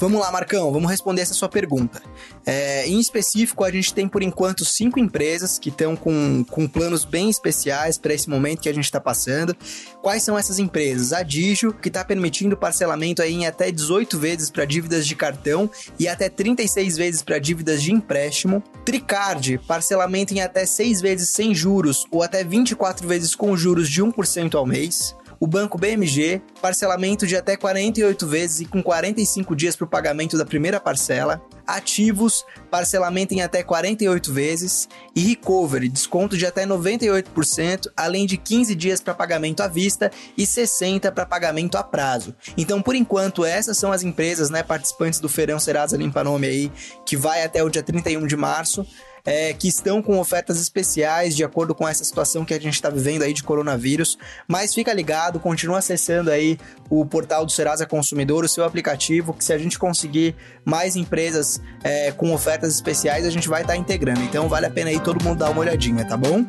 Vamos 0.00 0.20
lá, 0.20 0.30
Marcão, 0.30 0.72
vamos 0.72 0.88
responder 0.88 1.22
essa 1.22 1.34
sua 1.34 1.48
pergunta. 1.48 2.00
É, 2.46 2.86
em 2.86 3.00
específico, 3.00 3.64
a 3.64 3.70
gente 3.70 3.92
tem 3.92 4.06
por 4.06 4.22
enquanto 4.22 4.64
cinco 4.64 5.00
empresas 5.00 5.58
que 5.58 5.70
estão 5.70 5.96
com, 5.96 6.44
com 6.44 6.68
planos 6.68 7.04
bem 7.04 7.28
especiais 7.28 7.98
para 7.98 8.14
esse 8.14 8.30
momento 8.30 8.60
que 8.60 8.68
a 8.68 8.72
gente 8.72 8.84
está 8.84 9.00
passando. 9.00 9.56
Quais 10.00 10.22
são 10.22 10.38
essas 10.38 10.60
empresas? 10.60 11.12
A 11.12 11.24
Digio, 11.24 11.72
que 11.72 11.88
está 11.88 12.04
permitindo 12.04 12.56
parcelamento 12.56 13.22
aí 13.22 13.34
em 13.34 13.46
até 13.46 13.72
18 13.72 14.16
vezes 14.20 14.50
para 14.50 14.64
dívidas 14.64 15.04
de 15.04 15.16
cartão 15.16 15.68
e 15.98 16.06
até 16.06 16.28
36 16.28 16.96
vezes 16.96 17.22
para 17.22 17.40
dívidas 17.40 17.82
de 17.82 17.92
empréstimo. 17.92 18.62
Tricard, 18.84 19.58
parcelamento 19.66 20.32
em 20.32 20.40
até 20.40 20.64
6 20.64 21.00
vezes 21.00 21.30
sem 21.30 21.52
juros 21.52 22.06
ou 22.12 22.22
até 22.22 22.44
24 22.44 23.06
vezes 23.06 23.34
com 23.34 23.56
juros 23.56 23.88
de 23.88 24.00
1% 24.00 24.54
ao 24.54 24.64
mês 24.64 25.16
o 25.40 25.46
Banco 25.46 25.78
BMG, 25.78 26.42
parcelamento 26.60 27.26
de 27.26 27.36
até 27.36 27.56
48 27.56 28.26
vezes 28.26 28.60
e 28.60 28.64
com 28.64 28.82
45 28.82 29.54
dias 29.54 29.76
para 29.76 29.84
o 29.84 29.88
pagamento 29.88 30.36
da 30.36 30.44
primeira 30.44 30.80
parcela, 30.80 31.40
ativos, 31.66 32.44
parcelamento 32.70 33.34
em 33.34 33.42
até 33.42 33.62
48 33.62 34.32
vezes. 34.32 34.88
E 35.14 35.20
recovery, 35.20 35.88
desconto 35.88 36.36
de 36.36 36.46
até 36.46 36.66
98%, 36.66 37.88
além 37.96 38.26
de 38.26 38.36
15 38.36 38.74
dias 38.74 39.00
para 39.00 39.14
pagamento 39.14 39.62
à 39.62 39.68
vista 39.68 40.10
e 40.36 40.46
60 40.46 41.10
para 41.12 41.26
pagamento 41.26 41.76
a 41.76 41.82
prazo. 41.82 42.34
Então, 42.56 42.80
por 42.80 42.94
enquanto, 42.94 43.44
essas 43.44 43.76
são 43.76 43.92
as 43.92 44.02
empresas, 44.02 44.50
né, 44.50 44.62
participantes 44.62 45.20
do 45.20 45.28
Feirão 45.28 45.58
Serasa 45.58 45.96
Limpa 45.96 46.24
Nome 46.24 46.46
aí, 46.46 46.72
que 47.04 47.16
vai 47.16 47.42
até 47.42 47.62
o 47.62 47.68
dia 47.68 47.82
31 47.82 48.26
de 48.26 48.36
março 48.36 48.86
é, 49.28 49.52
que 49.52 49.68
estão 49.68 50.00
com 50.00 50.18
ofertas 50.18 50.58
especiais 50.58 51.36
de 51.36 51.44
acordo 51.44 51.74
com 51.74 51.86
essa 51.86 52.02
situação 52.02 52.46
que 52.46 52.54
a 52.54 52.58
gente 52.58 52.72
está 52.72 52.88
vivendo 52.88 53.20
aí 53.20 53.34
de 53.34 53.42
coronavírus. 53.42 54.16
Mas 54.48 54.74
fica 54.74 54.90
ligado, 54.90 55.38
continua 55.38 55.78
acessando 55.78 56.30
aí 56.30 56.58
o 56.88 57.04
portal 57.04 57.44
do 57.44 57.52
Serasa 57.52 57.84
Consumidor, 57.84 58.42
o 58.42 58.48
seu 58.48 58.64
aplicativo, 58.64 59.34
que 59.34 59.44
se 59.44 59.52
a 59.52 59.58
gente 59.58 59.78
conseguir 59.78 60.34
mais 60.64 60.96
empresas 60.96 61.60
é, 61.84 62.10
com 62.10 62.32
ofertas 62.32 62.74
especiais, 62.74 63.26
a 63.26 63.30
gente 63.30 63.50
vai 63.50 63.60
estar 63.60 63.74
tá 63.74 63.78
integrando. 63.78 64.22
Então 64.22 64.48
vale 64.48 64.64
a 64.64 64.70
pena 64.70 64.88
aí 64.88 64.98
todo 64.98 65.22
mundo 65.22 65.40
dar 65.40 65.50
uma 65.50 65.60
olhadinha, 65.60 66.06
tá 66.06 66.16
bom? 66.16 66.46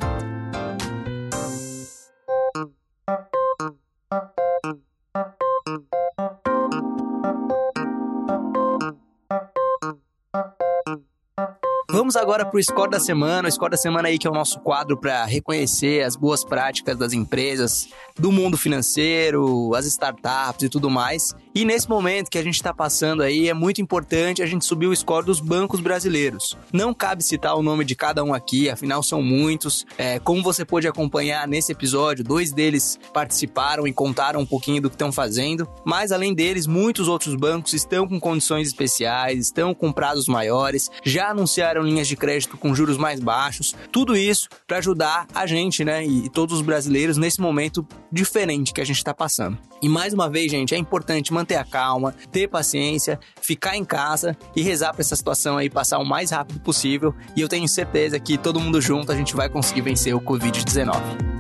Vamos 12.09 12.23
agora 12.23 12.43
para 12.43 12.57
o 12.57 12.63
Score 12.63 12.89
da 12.89 12.99
Semana. 12.99 13.47
O 13.47 13.51
Score 13.51 13.69
da 13.69 13.77
Semana 13.77 14.07
aí 14.07 14.17
que 14.17 14.25
é 14.25 14.31
o 14.31 14.33
nosso 14.33 14.59
quadro 14.61 14.97
para 14.97 15.25
reconhecer 15.25 16.03
as 16.03 16.15
boas 16.15 16.43
práticas 16.43 16.97
das 16.97 17.13
empresas, 17.13 17.87
do 18.17 18.31
mundo 18.31 18.57
financeiro, 18.57 19.75
as 19.75 19.85
startups 19.85 20.63
e 20.63 20.69
tudo 20.69 20.89
mais. 20.89 21.35
E 21.53 21.65
nesse 21.65 21.89
momento 21.89 22.29
que 22.29 22.37
a 22.37 22.43
gente 22.43 22.55
está 22.55 22.71
passando 22.71 23.23
aí, 23.23 23.49
é 23.49 23.53
muito 23.55 23.81
importante 23.81 24.43
a 24.43 24.45
gente 24.45 24.63
subir 24.63 24.85
o 24.85 24.95
score 24.95 25.25
dos 25.25 25.39
bancos 25.39 25.79
brasileiros. 25.79 26.55
Não 26.71 26.93
cabe 26.93 27.23
citar 27.23 27.55
o 27.55 27.63
nome 27.63 27.83
de 27.83 27.95
cada 27.95 28.23
um 28.23 28.35
aqui, 28.35 28.69
afinal 28.69 29.01
são 29.01 29.23
muitos. 29.23 29.83
É, 29.97 30.19
como 30.19 30.43
você 30.43 30.63
pôde 30.63 30.87
acompanhar 30.87 31.47
nesse 31.47 31.71
episódio, 31.71 32.23
dois 32.23 32.53
deles 32.53 32.99
participaram 33.11 33.87
e 33.87 33.93
contaram 33.93 34.41
um 34.41 34.45
pouquinho 34.45 34.83
do 34.83 34.89
que 34.89 34.95
estão 34.95 35.11
fazendo. 35.11 35.67
Mas 35.83 36.11
além 36.11 36.35
deles, 36.35 36.67
muitos 36.67 37.07
outros 37.07 37.33
bancos 37.33 37.73
estão 37.73 38.07
com 38.07 38.19
condições 38.19 38.67
especiais, 38.67 39.39
estão 39.45 39.73
com 39.73 39.91
prazos 39.91 40.27
maiores, 40.27 40.91
já 41.03 41.29
anunciaram 41.29 41.81
linhas 41.81 42.07
de 42.07 42.15
crédito 42.15 42.57
com 42.57 42.75
juros 42.75 42.97
mais 42.97 43.19
baixos. 43.19 43.75
Tudo 43.91 44.15
isso 44.15 44.47
para 44.67 44.77
ajudar 44.77 45.25
a 45.33 45.47
gente, 45.47 45.83
né, 45.83 46.05
e 46.05 46.29
todos 46.29 46.57
os 46.57 46.61
brasileiros 46.61 47.17
nesse 47.17 47.41
momento 47.41 47.85
diferente 48.11 48.71
que 48.71 48.81
a 48.81 48.85
gente 48.85 48.97
está 48.97 49.13
passando. 49.13 49.57
E 49.81 49.87
mais 49.87 50.13
uma 50.13 50.29
vez, 50.29 50.51
gente, 50.51 50.75
é 50.75 50.77
importante 50.77 51.33
manter 51.33 51.48
a 51.55 51.63
calma, 51.63 52.13
ter 52.31 52.47
paciência, 52.47 53.19
ficar 53.41 53.75
em 53.75 53.85
casa 53.85 54.35
e 54.55 54.61
rezar 54.61 54.93
para 54.93 55.01
essa 55.01 55.15
situação 55.15 55.57
aí 55.57 55.69
passar 55.69 55.99
o 55.99 56.05
mais 56.05 56.31
rápido 56.31 56.59
possível. 56.59 57.13
E 57.35 57.41
eu 57.41 57.47
tenho 57.47 57.67
certeza 57.67 58.19
que 58.19 58.37
todo 58.37 58.59
mundo 58.59 58.81
junto 58.81 59.11
a 59.11 59.15
gente 59.15 59.35
vai 59.35 59.49
conseguir 59.49 59.81
vencer 59.81 60.15
o 60.15 60.21
Covid-19. 60.21 61.39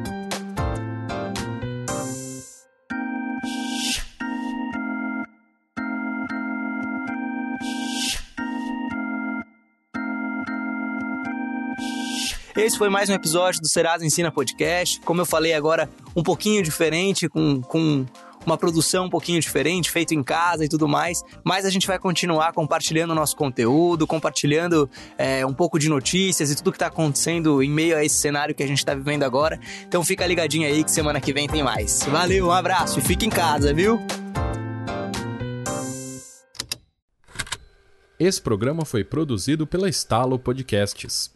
Esse 12.59 12.77
foi 12.77 12.89
mais 12.89 13.09
um 13.09 13.13
episódio 13.13 13.61
do 13.61 13.69
Serasa 13.69 14.05
Ensina 14.05 14.29
Podcast. 14.29 14.99
Como 15.01 15.21
eu 15.21 15.25
falei 15.25 15.53
agora, 15.53 15.89
um 16.13 16.21
pouquinho 16.21 16.61
diferente, 16.61 17.29
com, 17.29 17.61
com 17.61 18.05
uma 18.49 18.57
produção 18.57 19.05
um 19.05 19.09
pouquinho 19.09 19.39
diferente, 19.39 19.91
feito 19.91 20.13
em 20.13 20.23
casa 20.23 20.65
e 20.65 20.67
tudo 20.67 20.87
mais. 20.87 21.23
Mas 21.43 21.65
a 21.65 21.69
gente 21.69 21.85
vai 21.85 21.99
continuar 21.99 22.51
compartilhando 22.53 23.11
o 23.11 23.15
nosso 23.15 23.35
conteúdo, 23.35 24.07
compartilhando 24.07 24.89
é, 25.17 25.45
um 25.45 25.53
pouco 25.53 25.77
de 25.77 25.87
notícias 25.87 26.51
e 26.51 26.55
tudo 26.55 26.71
que 26.71 26.77
está 26.77 26.87
acontecendo 26.87 27.61
em 27.61 27.69
meio 27.69 27.95
a 27.95 28.03
esse 28.03 28.15
cenário 28.15 28.55
que 28.55 28.63
a 28.63 28.67
gente 28.67 28.79
está 28.79 28.95
vivendo 28.95 29.23
agora. 29.23 29.59
Então 29.87 30.03
fica 30.03 30.25
ligadinho 30.25 30.67
aí 30.67 30.83
que 30.83 30.91
semana 30.91 31.21
que 31.21 31.31
vem 31.31 31.47
tem 31.47 31.63
mais. 31.63 32.03
Valeu, 32.03 32.47
um 32.47 32.51
abraço 32.51 32.99
e 32.99 33.01
fique 33.01 33.25
em 33.25 33.29
casa, 33.29 33.73
viu? 33.73 33.99
Esse 38.19 38.41
programa 38.41 38.83
foi 38.83 39.03
produzido 39.03 39.65
pela 39.65 39.87
Estalo 39.87 40.37
Podcasts. 40.37 41.31